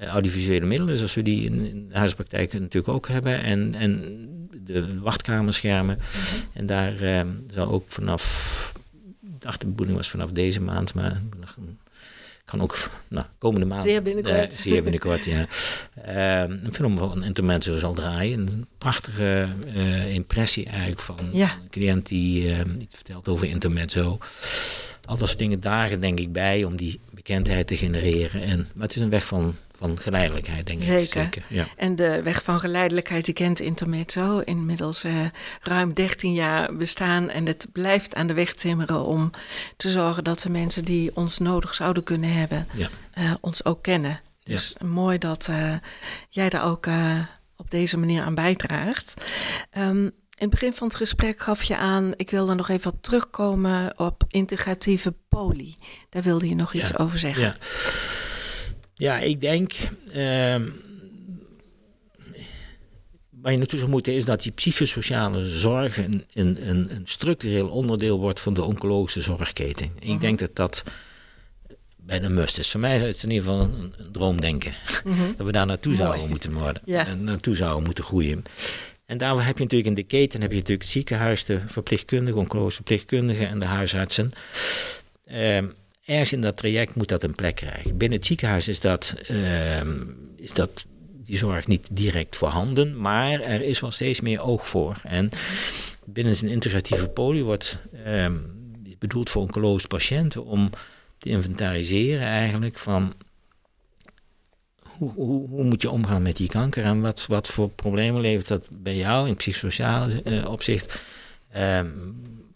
audiovisuele 0.00 0.66
middelen, 0.66 0.96
zoals 0.96 1.14
we 1.14 1.22
die 1.22 1.44
in, 1.44 1.86
de 1.88 1.98
huispraktijk 1.98 2.52
natuurlijk 2.52 2.88
ook 2.88 3.08
hebben, 3.08 3.42
en, 3.42 3.74
en 3.74 4.00
de 4.64 5.00
wachtkamerschermen. 5.00 5.96
Mhm. 5.96 6.42
En 6.52 6.66
daar 6.66 7.24
zal 7.50 7.68
ook 7.68 7.84
vanaf, 7.86 8.72
dacht 9.46 9.60
de 9.60 9.66
bedoeling 9.66 9.96
was 9.96 10.10
vanaf 10.10 10.30
deze 10.30 10.60
maand, 10.60 10.94
maar 10.94 11.20
kan 12.44 12.62
ook 12.62 12.78
nou, 13.08 13.26
komende 13.38 13.66
maand. 13.66 13.82
Zeer 13.82 14.02
binnenkort. 14.02 14.52
Uh, 14.52 14.58
zeer 14.58 14.82
binnenkort, 14.82 15.24
ja. 15.24 15.46
Uh, 16.08 16.56
een 16.64 16.74
film 16.74 16.98
van 16.98 17.24
Intermezzo 17.24 17.78
zal 17.78 17.94
draaien. 17.94 18.40
Een 18.40 18.66
prachtige 18.78 19.48
uh, 19.74 20.14
impressie 20.14 20.66
eigenlijk 20.66 21.00
van 21.00 21.28
ja. 21.32 21.58
een 21.62 21.68
cliënt 21.70 22.06
die 22.06 22.54
iets 22.78 22.94
vertelt 22.94 23.28
over 23.28 23.46
Intermezzo. 23.46 24.18
Al 25.04 25.16
dat 25.16 25.28
soort 25.28 25.38
dingen 25.38 25.60
dagen 25.60 26.00
denk 26.00 26.18
ik 26.18 26.32
bij 26.32 26.64
om 26.64 26.76
die 26.76 27.00
bekendheid 27.14 27.66
te 27.66 27.76
genereren. 27.76 28.42
En, 28.42 28.68
maar 28.74 28.86
het 28.86 28.96
is 28.96 29.02
een 29.02 29.10
weg 29.10 29.26
van 29.26 29.56
van 29.76 29.98
geleidelijkheid, 29.98 30.66
denk 30.66 30.78
ik. 30.78 30.84
Zeker. 30.84 31.44
Ja. 31.48 31.66
En 31.76 31.96
de 31.96 32.22
weg 32.22 32.42
van 32.42 32.60
geleidelijkheid, 32.60 33.24
die 33.24 33.34
kent 33.34 33.60
Intermezzo. 33.60 34.38
Inmiddels 34.38 35.04
uh, 35.04 35.24
ruim 35.62 35.92
13 35.92 36.32
jaar 36.32 36.76
bestaan. 36.76 37.28
En 37.30 37.46
het 37.46 37.66
blijft 37.72 38.14
aan 38.14 38.26
de 38.26 38.34
weg 38.34 38.54
timmeren 38.54 39.04
om 39.04 39.30
te 39.76 39.90
zorgen 39.90 40.24
dat 40.24 40.40
de 40.40 40.50
mensen 40.50 40.84
die 40.84 41.16
ons 41.16 41.38
nodig 41.38 41.74
zouden 41.74 42.02
kunnen 42.02 42.32
hebben, 42.32 42.66
ja. 42.72 42.88
uh, 43.18 43.34
ons 43.40 43.64
ook 43.64 43.82
kennen. 43.82 44.20
Dus 44.44 44.76
mooi 44.84 45.18
dat 45.18 45.46
uh, 45.50 45.74
jij 46.28 46.48
daar 46.48 46.64
ook 46.64 46.86
op 47.56 47.70
deze 47.70 47.98
manier 47.98 48.22
aan 48.22 48.34
bijdraagt. 48.34 49.14
Um, 49.78 50.04
in 50.38 50.42
het 50.42 50.50
begin 50.50 50.72
van 50.72 50.86
het 50.86 50.96
gesprek 50.96 51.40
gaf 51.40 51.62
je 51.62 51.76
aan, 51.76 52.12
ik 52.16 52.30
wil 52.30 52.48
er 52.48 52.56
nog 52.56 52.68
even 52.68 52.92
op 52.92 53.02
terugkomen 53.02 53.98
op 53.98 54.24
integratieve 54.28 55.14
poli. 55.28 55.76
Daar 56.10 56.22
wilde 56.22 56.48
je 56.48 56.54
nog 56.54 56.72
iets 56.74 56.98
over 56.98 57.18
zeggen. 57.18 57.44
Ja. 57.44 57.54
Ja, 58.96 59.18
ik 59.18 59.40
denk. 59.40 59.72
Uh, 60.08 60.56
waar 63.30 63.52
je 63.52 63.58
naartoe 63.58 63.78
zou 63.78 63.90
moeten 63.90 64.14
is 64.14 64.24
dat 64.24 64.42
die 64.42 64.52
psychosociale 64.52 65.48
zorg 65.48 65.98
een, 65.98 66.24
een, 66.34 66.68
een, 66.68 67.02
structureel 67.04 67.68
onderdeel 67.68 68.18
wordt 68.18 68.40
van 68.40 68.54
de 68.54 68.62
oncologische 68.62 69.22
zorgketen. 69.22 69.90
Ik 69.98 70.08
mhm. 70.08 70.18
denk 70.18 70.38
dat 70.38 70.56
dat 70.56 70.84
bijna 71.96 72.28
must 72.28 72.58
is. 72.58 72.70
Voor 72.70 72.80
mij 72.80 72.96
is 72.96 73.02
het 73.02 73.22
in 73.22 73.30
ieder 73.30 73.46
geval 73.46 73.60
een, 73.60 73.94
droomdenken. 74.12 74.72
Mhm. 75.04 75.32
Dat 75.36 75.46
we 75.46 75.52
daar 75.52 75.66
naartoe 75.66 75.94
zouden 75.94 76.28
moeten 76.28 76.52
worden. 76.52 76.82
En 76.84 77.24
naartoe 77.24 77.56
zouden 77.56 77.84
moeten 77.84 78.04
groeien. 78.04 78.44
En 79.06 79.18
daarvoor 79.18 79.42
heb 79.42 79.56
je 79.56 79.62
natuurlijk 79.62 79.90
in 79.90 79.94
de 79.94 80.02
keten 80.02 80.40
heb 80.40 80.50
je 80.50 80.56
natuurlijk 80.56 80.82
het 80.82 80.92
ziekenhuis, 80.92 81.44
de 81.44 81.60
verpleegkundigen, 81.66 82.40
oncologische 82.40 82.76
verpleegkundigen 82.76 83.48
en 83.48 83.60
de 83.60 83.66
huisartsen. 83.66 84.30
Uh, 85.30 85.58
ergens 86.06 86.32
in 86.32 86.40
dat 86.40 86.56
traject 86.56 86.94
moet 86.94 87.08
dat 87.08 87.22
een 87.22 87.34
plek 87.34 87.54
krijgen. 87.54 87.96
Binnen 87.96 88.18
het 88.18 88.26
ziekenhuis 88.26 88.68
is 88.68 88.80
dat, 88.80 89.14
ehm, 89.26 90.02
is 90.36 90.52
dat 90.52 90.86
die 91.26 91.36
zorg 91.36 91.66
niet 91.66 91.88
direct 91.92 92.36
voorhanden, 92.36 93.00
maar 93.00 93.40
er 93.40 93.62
is 93.62 93.80
wel 93.80 93.90
steeds 93.90 94.20
meer 94.20 94.42
oog 94.42 94.68
voor. 94.68 95.00
En 95.02 95.30
binnen 96.04 96.36
een 96.40 96.48
integratieve 96.48 97.08
poli 97.08 97.42
wordt 97.42 97.78
uh, 98.06 98.26
bedoeld 98.98 99.30
voor 99.30 99.42
oncologische 99.42 99.88
patiënten 99.88 100.44
om 100.44 100.70
te 101.18 101.28
inventariseren 101.28 102.26
eigenlijk 102.26 102.78
van 102.78 103.14
hoe, 104.82 105.12
hoe, 105.12 105.48
hoe, 105.48 105.64
moet 105.64 105.82
je 105.82 105.90
omgaan 105.90 106.22
met 106.22 106.36
die 106.36 106.48
kanker 106.48 106.84
en 106.84 107.00
wat, 107.00 107.26
wat 107.28 107.48
voor 107.48 107.70
problemen 107.70 108.20
levert 108.20 108.48
dat 108.48 108.68
bij 108.78 108.96
jou 108.96 109.28
in 109.28 109.36
psychosociale 109.36 110.22
uh, 110.24 110.50
opzicht. 110.50 111.00
Ehm, 111.50 111.88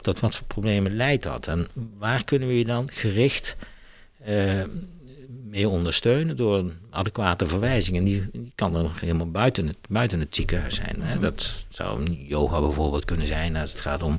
tot 0.01 0.21
wat 0.21 0.37
voor 0.37 0.47
problemen 0.47 0.97
leidt 0.97 1.23
dat? 1.23 1.47
En 1.47 1.69
waar 1.99 2.25
kunnen 2.25 2.49
we 2.49 2.59
je 2.59 2.65
dan 2.65 2.89
gericht 2.93 3.57
uh, 4.29 4.63
mee 5.45 5.69
ondersteunen 5.69 6.37
door 6.37 6.59
een 6.59 6.73
adequate 6.91 7.47
verwijzing? 7.47 7.97
En 7.97 8.05
die, 8.05 8.29
die, 8.33 8.53
kan 8.55 8.77
er 8.77 8.83
nog 8.83 9.01
helemaal 9.01 9.31
buiten 9.31 9.67
het, 9.67 9.77
buiten 9.89 10.21
het 10.21 10.35
ziekenhuis 10.35 10.75
zijn. 10.75 10.97
Hè? 10.99 11.15
Mhm. 11.15 11.23
Dat 11.23 11.65
zou 11.69 12.01
een 12.01 12.25
yoga 12.27 12.61
bijvoorbeeld 12.61 13.05
kunnen 13.05 13.27
zijn 13.27 13.57
als 13.57 13.71
het 13.71 13.81
gaat 13.81 14.03
om 14.03 14.17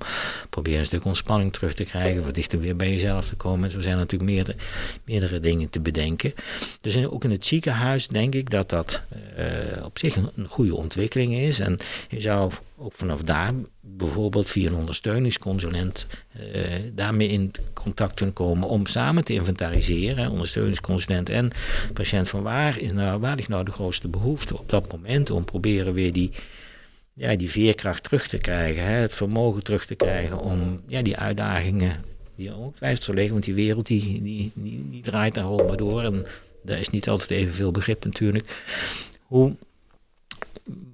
proberen 0.50 0.80
een 0.80 0.86
stuk 0.86 1.06
ontspanning 1.06 1.54
terug 1.54 1.74
te 1.74 1.84
krijgen, 1.84 2.24
wat 2.24 2.36
dichter 2.36 2.60
weer 2.60 2.76
bij 2.76 2.90
jezelf 2.90 3.28
te 3.28 3.36
komen. 3.36 3.64
En 3.64 3.72
zo 3.72 3.82
zijn 3.82 3.98
natuurlijk 3.98 4.32
meerdere, 4.32 4.58
meerdere 5.06 5.40
dingen 5.40 5.70
te 5.70 5.80
bedenken. 5.80 6.34
Dus 6.82 7.06
ook 7.06 7.24
in 7.24 7.32
het 7.32 7.46
ziekenhuis 7.46 8.08
denk 8.08 8.36
ik 8.36 8.50
dat 8.50 8.70
dat 8.70 9.02
uh, 9.38 9.86
op 9.86 10.00
zich 10.00 10.16
een, 10.16 10.30
een 10.36 10.48
goede 10.48 10.76
ontwikkeling 10.76 11.34
is. 11.34 11.60
En 11.60 11.78
je 12.10 12.22
zou 12.22 12.52
ook 12.82 12.94
vanaf 12.94 13.22
daar 13.22 13.54
bijvoorbeeld 13.80 14.50
via 14.50 14.70
een 14.70 14.76
ondersteuningsconsulent 14.76 16.08
uh, 16.40 16.66
daarmee 16.94 17.28
in 17.28 17.52
contact 17.74 18.14
kunnen 18.14 18.36
komen 18.36 18.68
om 18.68 18.86
samen 18.86 19.24
te 19.24 19.34
inventariseren, 19.34 20.32
ondersteuningsconsulent 20.32 21.30
en 21.30 21.52
patiënt 21.94 22.30
van 22.30 22.44
waar 22.44 22.80
is 22.80 22.92
nou, 22.92 23.20
waar 23.20 23.36
ligt 23.36 23.50
nou 23.50 23.66
de 23.66 23.72
grootste 23.72 24.08
behoefte 24.08 24.58
op 24.58 24.70
dat 24.70 24.92
moment 24.92 25.30
om 25.30 25.46
proberen 25.46 25.94
weer 25.94 26.14
die, 26.14 26.32
ja, 27.14 27.36
die 27.36 27.50
veerkracht 27.50 28.04
terug 28.04 28.28
te 28.28 28.38
krijgen, 28.38 28.84
hè, 28.84 28.92
het 28.92 29.14
vermogen 29.14 29.64
terug 29.64 29.86
te 29.86 29.96
krijgen 29.96 30.40
om 30.40 30.82
ja, 30.88 31.02
die 31.02 31.18
uitdagingen 31.18 32.04
die 32.36 32.54
ook 32.54 32.76
twijfelt 32.76 33.16
liggen, 33.16 33.34
want 33.34 33.44
die 33.44 33.54
wereld 33.54 33.88
die, 33.88 34.22
die, 34.22 34.52
die, 34.54 35.02
draait 35.02 35.34
daar 35.34 35.44
al 35.44 35.66
maar 35.68 35.78
door 35.78 36.04
en 36.04 36.26
daar 36.64 36.80
is 36.80 36.90
niet 36.90 37.10
altijd 37.10 37.32
evenveel 37.32 37.72
begrip 37.72 38.06
natuurlijk. 38.06 38.64
Hoe 39.22 39.56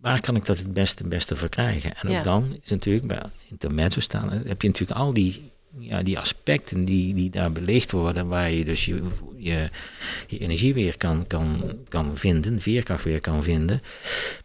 waar 0.02 0.22
kan 0.22 0.36
ik 0.36 0.46
dat 0.46 0.58
het 0.58 0.74
beste, 0.74 1.08
beste 1.08 1.36
verkrijgen? 1.36 1.96
En 1.96 2.18
ook 2.18 2.24
dan 2.24 2.58
is 2.64 2.70
natuurlijk 2.70 3.08
bij 3.08 3.22
intermezzo 3.50 4.00
staan, 4.00 4.30
heb 4.30 4.62
je 4.62 4.68
natuurlijk 4.68 5.00
al 5.00 5.14
die, 5.14 5.52
ja, 5.80 6.04
die 6.04 6.20
aspecten 6.20 6.86
die, 6.86 7.14
die 7.14 7.30
daar 7.30 7.52
belicht 7.52 7.92
worden, 7.92 8.28
waar 8.28 8.52
je 8.52 8.64
dus 8.64 8.86
je, 8.86 9.02
je, 9.38 9.70
je 10.28 10.40
energie 10.40 10.74
weer 10.74 10.98
kan, 10.98 11.28
kan, 11.28 11.74
kan 11.90 12.18
vinden, 12.18 12.62
veerkracht 12.62 13.04
weer 13.04 13.22
kan 13.22 13.44
vinden, 13.44 13.82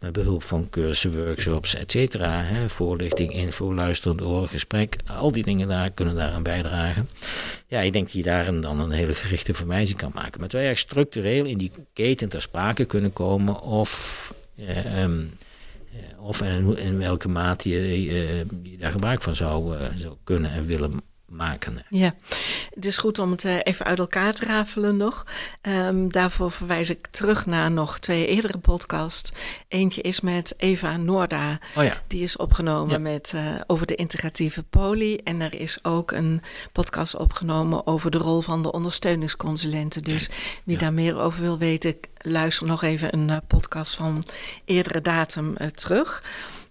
met 0.00 0.12
behulp 0.12 0.42
van 0.42 0.70
cursussen, 0.70 1.24
workshops, 1.24 1.74
et 1.74 1.90
cetera, 1.90 2.44
voorlichting, 2.68 3.32
info, 3.32 3.74
luisterend 3.74 4.22
oor, 4.22 4.48
gesprek, 4.48 4.96
al 5.06 5.32
die 5.32 5.44
dingen 5.44 5.68
daar 5.68 5.90
kunnen 5.90 6.14
daaraan 6.14 6.42
bijdragen. 6.42 7.08
Ja, 7.66 7.80
ik 7.80 7.92
denk 7.92 8.04
dat 8.04 8.14
je 8.14 8.22
daar 8.22 8.60
dan 8.60 8.80
een 8.80 8.90
hele 8.90 9.14
gerichte 9.14 9.54
verwijzing 9.54 9.98
kan 9.98 10.10
maken. 10.14 10.40
Maar 10.40 10.48
terwijl 10.48 10.70
je 10.70 10.76
structureel 10.76 11.44
in 11.44 11.58
die 11.58 11.70
keten 11.92 12.28
ter 12.28 12.42
sprake 12.42 12.84
kunnen 12.84 13.12
komen 13.12 13.60
of 13.60 14.34
Um, 14.96 15.30
of 16.18 16.42
in, 16.42 16.76
in, 16.76 16.98
welke 16.98 17.28
mate 17.28 17.68
je, 17.68 18.02
je, 18.02 18.46
daar 18.78 18.92
gebruik 18.92 19.22
van 19.22 19.34
zou, 19.34 19.76
zou 19.96 20.16
kunnen 20.24 20.50
en 20.50 20.66
willen 20.66 21.02
maken. 21.32 21.84
Ja, 21.88 22.14
het 22.74 22.86
is 22.86 22.96
goed 22.96 23.18
om 23.18 23.30
het 23.30 23.44
eh, 23.44 23.56
even 23.62 23.86
uit 23.86 23.98
elkaar 23.98 24.34
te 24.34 24.44
rafelen 24.44 24.96
nog. 24.96 25.26
Um, 25.62 26.12
daarvoor 26.12 26.50
verwijs 26.50 26.90
ik 26.90 27.06
terug 27.06 27.46
naar 27.46 27.72
nog 27.72 27.98
twee 27.98 28.26
eerdere 28.26 28.58
podcasts. 28.58 29.32
Eentje 29.68 30.02
is 30.02 30.20
met 30.20 30.54
Eva 30.56 30.96
Noorda. 30.96 31.58
Oh 31.76 31.84
ja. 31.84 32.02
Die 32.06 32.22
is 32.22 32.36
opgenomen 32.36 33.02
met, 33.02 33.32
uh, 33.34 33.54
over 33.66 33.86
de 33.86 33.94
integratieve 33.94 34.62
poli. 34.62 35.16
En 35.16 35.40
er 35.40 35.60
is 35.60 35.84
ook 35.84 36.10
een 36.10 36.42
podcast 36.72 37.16
opgenomen 37.16 37.86
over 37.86 38.10
de 38.10 38.18
rol 38.18 38.40
van 38.40 38.62
de 38.62 38.72
ondersteuningsconsulenten. 38.72 40.02
Dus 40.02 40.30
wie 40.64 40.78
daar 40.78 40.92
meer 40.92 41.18
over 41.18 41.40
wil 41.40 41.58
weten, 41.58 41.96
luister 42.18 42.66
nog 42.66 42.82
even 42.82 43.14
een 43.14 43.28
uh, 43.28 43.36
podcast 43.46 43.96
van 43.96 44.24
eerdere 44.64 45.00
datum 45.00 45.56
terug. 45.74 46.22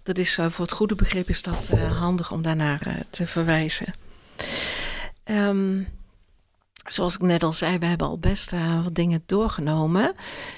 Dat 0.03 0.17
is 0.17 0.39
voor 0.49 0.65
het 0.65 0.73
goede 0.73 0.95
begrip 0.95 1.29
is 1.29 1.41
dat 1.41 1.69
handig 1.97 2.31
om 2.31 2.41
daarnaar 2.41 3.05
te 3.09 3.27
verwijzen. 3.27 3.93
Um, 5.25 5.87
zoals 6.85 7.15
ik 7.15 7.21
net 7.21 7.43
al 7.43 7.53
zei, 7.53 7.77
we 7.77 7.85
hebben 7.85 8.07
al 8.07 8.19
best 8.19 8.53
uh, 8.53 8.83
wat 8.83 8.95
dingen 8.95 9.23
doorgenomen 9.25 10.13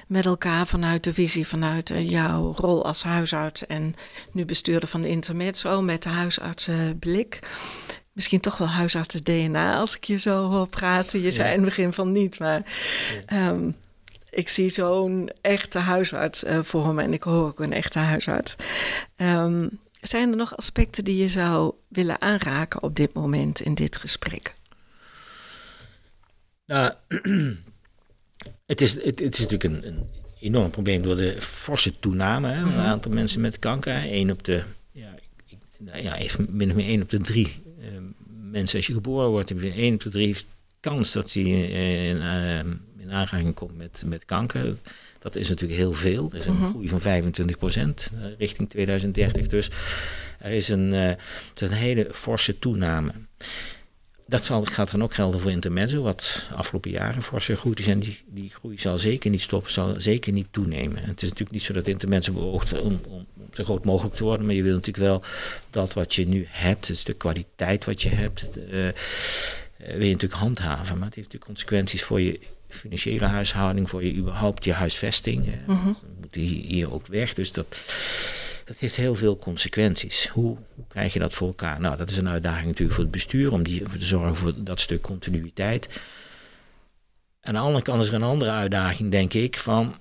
met 0.07 0.25
elkaar 0.25 0.67
vanuit 0.67 1.03
de 1.03 1.13
visie, 1.13 1.47
vanuit 1.47 1.89
uh, 1.89 2.09
jouw 2.09 2.53
rol 2.55 2.85
als 2.85 3.03
huisarts 3.03 3.67
en 3.67 3.93
nu 4.31 4.45
bestuurder 4.45 4.89
van 4.89 5.01
de 5.01 5.09
intermezzo 5.09 5.81
met 5.81 6.03
de 6.03 6.09
huisartsenblik. 6.09 7.39
Misschien 8.11 8.39
toch 8.39 8.57
wel 8.57 8.67
huisartsen 8.67 9.23
DNA 9.23 9.77
als 9.77 9.95
ik 9.95 10.03
je 10.03 10.17
zo 10.17 10.49
hoor 10.49 10.67
praten. 10.67 11.21
Je 11.21 11.31
zei 11.31 11.47
in 11.47 11.55
het 11.55 11.65
begin 11.65 11.93
van 11.93 12.11
niet, 12.11 12.39
maar 12.39 12.63
um, 13.33 13.75
ik 14.29 14.49
zie 14.49 14.69
zo'n 14.69 15.29
echte 15.41 15.79
huisarts 15.79 16.43
uh, 16.43 16.59
voor 16.61 16.93
me 16.93 17.01
en 17.01 17.13
ik 17.13 17.23
hoor 17.23 17.45
ook 17.45 17.59
een 17.59 17.73
echte 17.73 17.99
huisarts. 17.99 18.55
Um, 19.17 19.79
zijn 20.07 20.29
er 20.29 20.37
nog 20.37 20.57
aspecten 20.57 21.03
die 21.03 21.17
je 21.17 21.27
zou 21.27 21.73
willen 21.87 22.21
aanraken 22.21 22.83
op 22.83 22.95
dit 22.95 23.13
moment 23.13 23.61
in 23.61 23.75
dit 23.75 23.97
gesprek? 23.97 24.53
Nou, 26.65 26.93
het 28.65 28.81
is, 28.81 28.93
het, 28.93 29.19
het 29.19 29.33
is 29.33 29.47
natuurlijk 29.47 29.63
een, 29.63 29.87
een, 29.87 30.09
enorm 30.39 30.69
probleem 30.71 31.01
door 31.01 31.15
de 31.15 31.41
forse 31.41 31.99
toename. 31.99 32.49
Hè, 32.49 32.61
mm 32.61 32.71
aantal 32.77 33.11
mensen 33.11 33.41
met 33.41 33.59
kanker. 33.59 34.13
Eén 34.13 34.31
op 34.31 34.43
de, 34.43 34.63
ja, 34.91 35.15
ik, 35.45 35.57
nou 35.77 36.03
ja, 36.03 36.17
min 36.49 36.69
of 36.69 36.75
meer 36.75 36.85
één 36.85 37.01
op 37.01 37.09
de 37.09 37.19
drie 37.19 37.63
uh, 37.79 37.85
mensen 38.51 38.77
als 38.77 38.87
je 38.87 38.93
geboren 38.93 39.29
wordt, 39.29 39.49
heb 39.49 39.61
je 39.61 39.71
één 39.71 39.93
op 39.93 40.01
de 40.01 40.09
drie 40.09 40.25
heeft 40.25 40.47
kans 40.79 41.11
dat 41.11 41.33
hij 41.33 41.43
uh, 41.43 42.09
in, 42.09 42.15
uh, 42.15 42.57
in 42.97 43.11
aanraking 43.11 43.53
komt 43.53 43.77
met, 43.77 44.03
met 44.05 44.25
kanker. 44.25 44.77
Dat 45.23 45.35
is 45.35 45.49
natuurlijk 45.49 45.79
heel 45.79 45.93
veel. 45.93 46.29
Er 46.31 46.37
is 46.37 46.45
een 46.45 46.53
mhm. 46.53 46.69
groei 46.69 46.87
van 46.87 47.01
25 47.01 47.57
procent 47.57 48.11
richting 48.37 48.69
2030. 48.69 49.47
Dus 49.47 49.69
er 50.39 50.51
is 50.51 50.69
een, 50.69 50.93
is 51.55 51.61
een 51.61 51.71
hele 51.71 52.07
forse 52.11 52.59
toename. 52.59 53.11
Dat 54.27 54.43
zal, 54.43 54.63
gaat 54.63 54.91
dan 54.91 55.03
ook 55.03 55.13
gelden 55.13 55.39
voor 55.39 55.51
intermezzo, 55.51 56.01
wat 56.01 56.49
afgelopen 56.55 56.91
jaren 56.91 57.21
forse 57.21 57.55
groeit 57.55 57.79
is. 57.79 57.87
En 57.87 57.99
die, 57.99 58.19
die 58.27 58.49
groei 58.49 58.77
zal 58.77 58.97
zeker 58.97 59.29
niet 59.29 59.41
stoppen, 59.41 59.71
zal 59.71 59.93
zeker 59.97 60.33
niet 60.33 60.47
toenemen. 60.51 61.03
het 61.03 61.21
is 61.21 61.29
natuurlijk 61.29 61.51
niet 61.51 61.63
zo 61.63 61.73
dat 61.73 61.87
intermezzo 61.87 62.33
beoogt 62.33 62.81
om, 62.81 63.01
om, 63.07 63.25
zo 63.53 63.63
groot 63.63 63.85
mogelijk 63.85 64.15
te 64.15 64.23
worden. 64.23 64.45
Maar 64.45 64.55
je 64.55 64.63
wil 64.63 64.73
natuurlijk 64.73 65.05
wel 65.05 65.23
dat 65.69 65.93
wat 65.93 66.15
je 66.15 66.27
nu 66.27 66.45
hebt, 66.49 66.87
dus 66.87 67.03
de 67.03 67.13
kwaliteit 67.13 67.85
wat 67.85 68.01
je 68.01 68.09
hebt, 68.09 68.49
uh, 68.57 68.87
wil 69.77 70.05
je 70.05 70.11
natuurlijk 70.11 70.41
handhaven. 70.41 70.97
Maar 70.97 71.05
het 71.05 71.15
heeft 71.15 71.27
natuurlijk 71.27 71.45
consequenties 71.45 72.03
voor 72.03 72.21
je 72.21 72.39
financiële 72.73 73.25
huishouding, 73.25 73.89
voor 73.89 74.03
je 74.03 74.15
überhaupt 74.15 74.63
je 74.63 74.73
huisvesting. 74.73 75.45
Mm 75.67 75.75
-hmm. 75.75 75.97
moet 76.19 76.35
hier 76.35 76.93
ook 76.93 77.07
weg. 77.07 77.33
Dus 77.33 77.51
dat 77.51 77.77
dat 78.65 78.77
heeft 78.77 78.95
heel 78.95 79.15
veel 79.15 79.37
consequenties. 79.37 80.27
Hoe, 80.27 80.57
hoe, 80.75 80.85
krijg 80.87 81.13
je 81.13 81.19
dat 81.19 81.33
voor 81.33 81.47
elkaar? 81.47 81.79
Nou, 81.79 81.97
dat 81.97 82.09
is 82.09 82.17
een 82.17 82.29
uitdaging 82.29 82.65
natuurlijk 82.65 82.93
voor 82.93 83.03
het 83.03 83.13
bestuur 83.13 83.51
om 83.51 83.63
die, 83.63 83.83
te 83.83 84.05
zorgen 84.05 84.35
voor 84.35 84.53
dat 84.57 84.79
stuk 84.79 85.01
continuïteit. 85.01 85.99
Aan 87.41 87.53
de 87.53 87.59
andere 87.59 87.83
kant 87.83 88.01
is 88.01 88.07
er 88.07 88.13
een 88.13 88.23
andere 88.23 88.51
uitdaging, 88.51 89.11
denk 89.11 89.33
ik, 89.33 89.57
van 89.57 89.95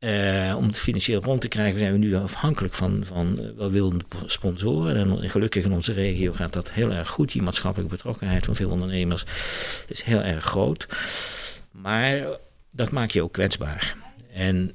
uh, 0.00 0.54
om 0.56 0.66
het 0.66 0.78
financieel 0.78 1.22
rond 1.22 1.40
te 1.40 1.48
krijgen, 1.48 1.78
zijn 1.78 1.92
we 1.92 1.98
nu 1.98 2.14
afhankelijk 2.14 2.74
van, 2.74 3.02
van 3.04 3.38
uh, 3.40 3.46
welwillende 3.56 4.04
sponsoren. 4.26 4.96
En 4.96 5.30
gelukkig 5.30 5.64
in 5.64 5.72
onze 5.72 5.92
regio 5.92 6.32
gaat 6.32 6.52
dat 6.52 6.70
heel 6.70 6.92
erg 6.92 7.08
goed. 7.08 7.32
Die 7.32 7.42
maatschappelijke 7.42 7.94
betrokkenheid 7.94 8.44
van 8.44 8.56
veel 8.56 8.70
ondernemers 8.70 9.24
is 9.88 10.02
heel 10.02 10.20
erg 10.20 10.44
groot. 10.44 10.86
Maar 11.70 12.26
dat 12.70 12.90
maakt 12.90 13.12
je 13.12 13.22
ook 13.22 13.32
kwetsbaar. 13.32 13.96
En 14.32 14.74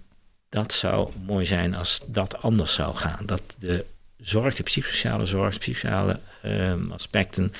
dat 0.49 0.73
zou 0.73 1.11
mooi 1.25 1.45
zijn 1.45 1.75
als 1.75 2.01
dat 2.07 2.41
anders 2.41 2.73
zou 2.73 2.95
gaan. 2.95 3.25
Dat 3.25 3.41
de 3.59 3.85
zorg, 4.17 4.55
de 4.55 4.63
psychosociale 4.63 5.25
zorg, 5.25 5.53
de 5.53 5.59
psychosociale 5.59 6.19
um, 6.45 6.91
aspecten, 6.91 7.53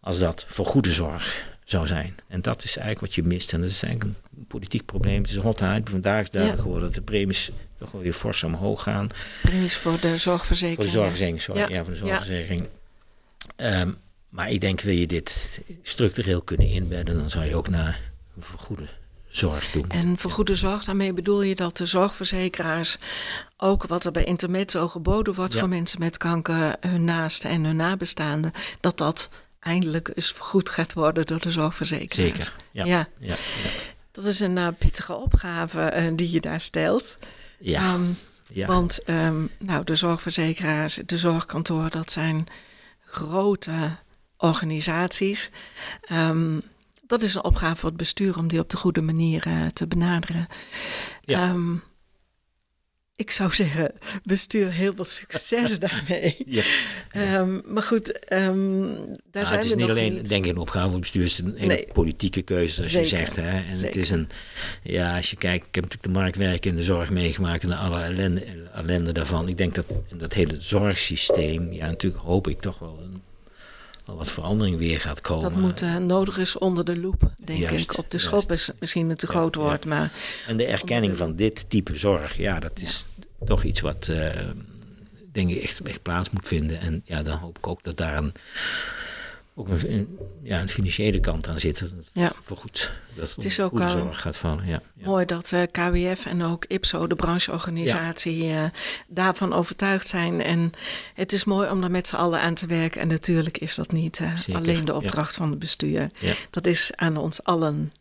als 0.00 0.18
dat 0.18 0.44
voor 0.48 0.66
goede 0.66 0.92
zorg 0.92 1.44
zou 1.64 1.86
zijn. 1.86 2.14
En 2.28 2.42
dat 2.42 2.64
is 2.64 2.76
eigenlijk 2.76 3.06
wat 3.06 3.14
je 3.14 3.22
mist. 3.22 3.52
En 3.52 3.60
dat 3.60 3.70
is 3.70 3.82
eigenlijk 3.82 4.18
een 4.36 4.46
politiek 4.46 4.84
probleem. 4.84 5.22
Het 5.22 5.30
is 5.30 5.40
altijd 5.40 5.90
vandaag 5.90 6.22
is 6.22 6.30
duidelijk 6.30 6.62
geworden 6.62 6.86
dat 6.86 6.94
de 6.94 7.02
premies 7.02 7.50
toch 7.78 7.90
wel 7.90 8.00
weer 8.00 8.12
fors 8.12 8.42
omhoog 8.42 8.82
gaan. 8.82 9.08
Premies 9.42 9.76
voor 9.76 10.00
de 10.00 10.18
zorgverzekering. 10.18 10.76
Voor 10.76 10.84
de 10.84 10.90
zorgverzekering, 10.90 11.42
sorry. 11.42 11.72
Ja, 11.72 11.84
voor 11.84 11.92
de 11.92 11.98
zorgverzekering. 11.98 12.66
Ja. 13.56 13.94
maar 14.30 14.50
ik 14.50 14.60
denk, 14.60 14.80
wil 14.80 14.94
je 14.94 15.06
dit 15.06 15.60
structureel 15.82 16.40
kunnen 16.40 16.68
inbedden, 16.68 17.16
dan 17.16 17.30
zou 17.30 17.44
je 17.44 17.56
ook 17.56 17.68
naar 17.68 18.00
een 18.36 18.42
vergoede 18.42 18.88
zorg 19.28 19.70
doen. 19.70 19.88
En 19.88 20.18
voor 20.18 20.30
goede 20.30 20.54
zorg, 20.54 20.84
daarmee 20.84 21.12
bedoel 21.12 21.42
je 21.42 21.54
dat 21.54 21.76
de 21.76 21.86
zorgverzekeraars 21.86 22.98
ook 23.56 23.86
wat 23.86 24.04
er 24.04 24.12
bij 24.12 24.24
Intermezzo 24.24 24.88
geboden 24.88 25.34
wordt 25.34 25.58
voor 25.58 25.68
mensen 25.68 25.98
met 25.98 26.16
kanker, 26.16 26.76
hun 26.80 27.04
naasten 27.04 27.50
en 27.50 27.64
hun 27.64 27.76
nabestaanden, 27.76 28.52
dat 28.80 28.98
dat 28.98 29.28
eindelijk 29.60 30.10
eens 30.14 30.32
vergoed 30.32 30.68
gaat 30.68 30.92
worden 30.92 31.26
door 31.26 31.40
de 31.40 31.50
zorgverzekeraars. 31.50 32.30
Zeker, 32.30 32.52
ja. 32.70 32.84
ja. 32.84 33.08
ja, 33.18 33.34
Dat 34.12 34.24
is 34.24 34.40
een 34.40 34.56
uh, 34.56 34.68
pittige 34.78 35.14
opgave 35.14 35.92
uh, 35.96 36.16
die 36.16 36.30
je 36.30 36.40
daar 36.40 36.60
stelt. 36.60 37.18
Ja. 37.58 37.94
Um, 37.94 38.18
ja. 38.52 38.66
Want 38.66 38.98
um, 39.06 39.50
nou, 39.58 39.84
de 39.84 39.94
zorgverzekeraars, 39.94 41.00
de 41.06 41.18
zorgkantoor, 41.18 41.90
dat 41.90 42.10
zijn 42.10 42.46
grote 43.04 43.96
organisaties. 44.36 45.50
Um, 46.12 46.62
dat 47.06 47.22
is 47.22 47.34
een 47.34 47.44
opgave 47.44 47.76
voor 47.76 47.88
het 47.88 47.98
bestuur 47.98 48.38
om 48.38 48.48
die 48.48 48.60
op 48.60 48.70
de 48.70 48.76
goede 48.76 49.00
manier 49.00 49.46
uh, 49.46 49.66
te 49.66 49.86
benaderen. 49.86 50.46
Ja. 51.20 51.50
Um, 51.50 51.82
ik 53.16 53.30
zou 53.30 53.54
zeggen, 53.54 53.92
bestuur 54.22 54.72
heel 54.72 54.94
veel 54.94 55.04
succes 55.04 55.78
daarmee. 55.88 56.36
Ja. 56.46 56.62
Um, 57.38 57.62
maar 57.66 57.82
goed, 57.82 58.32
um, 58.32 58.94
daar 59.30 59.42
ja, 59.42 59.44
zijn 59.44 59.60
het 59.60 59.68
is 59.68 59.74
niet 59.74 59.90
alleen, 59.90 60.14
niet. 60.14 60.28
denk 60.28 60.44
ik, 60.44 60.50
een 60.50 60.58
opgave 60.58 60.84
voor 60.84 60.92
het 60.92 61.00
bestuur. 61.00 61.22
Het 61.22 61.32
is 61.32 61.38
een 61.38 61.68
nee. 61.68 61.88
politieke 61.92 62.42
keuze, 62.42 62.74
zoals 62.74 62.90
Zeker. 62.90 63.08
je 63.08 63.16
zegt. 63.16 63.36
Hè? 63.36 63.50
En 63.50 63.76
Zeker. 63.76 63.86
het 63.86 63.96
is 63.96 64.10
een, 64.10 64.28
ja, 64.82 65.16
als 65.16 65.30
je 65.30 65.36
kijkt, 65.36 65.66
ik 65.66 65.74
heb 65.74 65.84
natuurlijk 65.84 66.14
de 66.14 66.20
marktwerken 66.20 66.70
in 66.70 66.76
de 66.76 66.82
zorg 66.82 67.10
meegemaakt 67.10 67.62
en 67.62 67.72
alle 67.72 68.02
ellende, 68.02 68.42
ellende 68.74 69.12
daarvan. 69.12 69.48
Ik 69.48 69.58
denk 69.58 69.74
dat 69.74 69.86
in 70.08 70.18
dat 70.18 70.32
hele 70.32 70.60
zorgsysteem, 70.60 71.72
ja, 71.72 71.86
natuurlijk 71.86 72.22
hoop 72.22 72.48
ik 72.48 72.60
toch 72.60 72.78
wel 72.78 72.98
een 73.02 73.22
wat 74.14 74.30
verandering 74.30 74.78
weer 74.78 75.00
gaat 75.00 75.20
komen. 75.20 75.50
Dat 75.50 75.60
moet 75.60 75.82
uh, 75.82 75.96
nodig 75.96 76.38
is 76.38 76.58
onder 76.58 76.84
de 76.84 76.96
loep, 76.96 77.30
denk 77.44 77.60
juist, 77.60 77.90
ik. 77.90 77.98
Op 77.98 78.10
de 78.10 78.18
schop 78.18 78.52
is 78.52 78.70
misschien 78.78 79.10
een 79.10 79.16
te 79.16 79.26
groot 79.26 79.54
ja, 79.54 79.60
woord, 79.60 79.84
maar... 79.84 80.12
En 80.46 80.56
de 80.56 80.64
erkenning 80.64 81.16
van 81.16 81.36
dit 81.36 81.70
type 81.70 81.96
zorg, 81.96 82.36
ja, 82.36 82.60
dat 82.60 82.80
is 82.80 83.06
toch 83.44 83.64
iets 83.64 83.80
wat, 83.80 84.08
uh, 84.10 84.30
denk 85.32 85.50
ik, 85.50 85.62
echt, 85.62 85.82
echt 85.82 86.02
plaats 86.02 86.30
moet 86.30 86.48
vinden. 86.48 86.80
En 86.80 87.02
ja, 87.04 87.22
dan 87.22 87.38
hoop 87.38 87.58
ik 87.58 87.66
ook 87.66 87.82
dat 87.82 87.96
daar 87.96 88.16
een 88.16 88.32
ook 89.58 89.68
een, 89.68 90.18
ja, 90.42 90.60
een 90.60 90.68
financiële 90.68 91.20
kant 91.20 91.48
aan 91.48 91.60
zit. 91.60 91.78
Dat 91.78 91.90
ja. 92.12 92.32
voor 92.42 92.56
goed 92.56 92.92
dat 93.14 93.34
het 93.34 93.44
is 93.44 93.60
ook 93.60 93.78
zorg 93.78 94.20
gaat 94.20 94.36
vallen. 94.36 94.66
Ja, 94.66 94.82
ja. 94.94 95.06
Mooi 95.06 95.26
dat 95.26 95.50
uh, 95.50 95.62
eh, 95.62 95.68
KWF 95.70 96.26
en 96.26 96.42
ook 96.42 96.64
IPSO, 96.64 97.06
de 97.06 97.14
brancheorganisatie, 97.14 98.44
ja. 98.44 98.64
uh, 98.64 98.70
daarvan 99.08 99.52
overtuigd 99.52 100.08
zijn. 100.08 100.42
En 100.42 100.72
het 101.14 101.32
is 101.32 101.44
mooi 101.44 101.70
om 101.70 101.80
daar 101.80 101.90
met 101.90 102.08
z'n 102.08 102.16
allen 102.16 102.40
aan 102.40 102.54
te 102.54 102.66
werken. 102.66 103.00
En 103.00 103.08
natuurlijk 103.08 103.58
is 103.58 103.74
dat 103.74 103.92
niet 103.92 104.20
uh, 104.20 104.56
alleen 104.56 104.84
de 104.84 104.94
opdracht 104.94 105.34
van 105.34 105.50
het 105.50 105.58
bestuur. 105.58 106.10
Dat 106.50 106.66
is 106.66 106.90
aan 106.94 107.16
ons 107.16 107.44
allen 107.44 107.92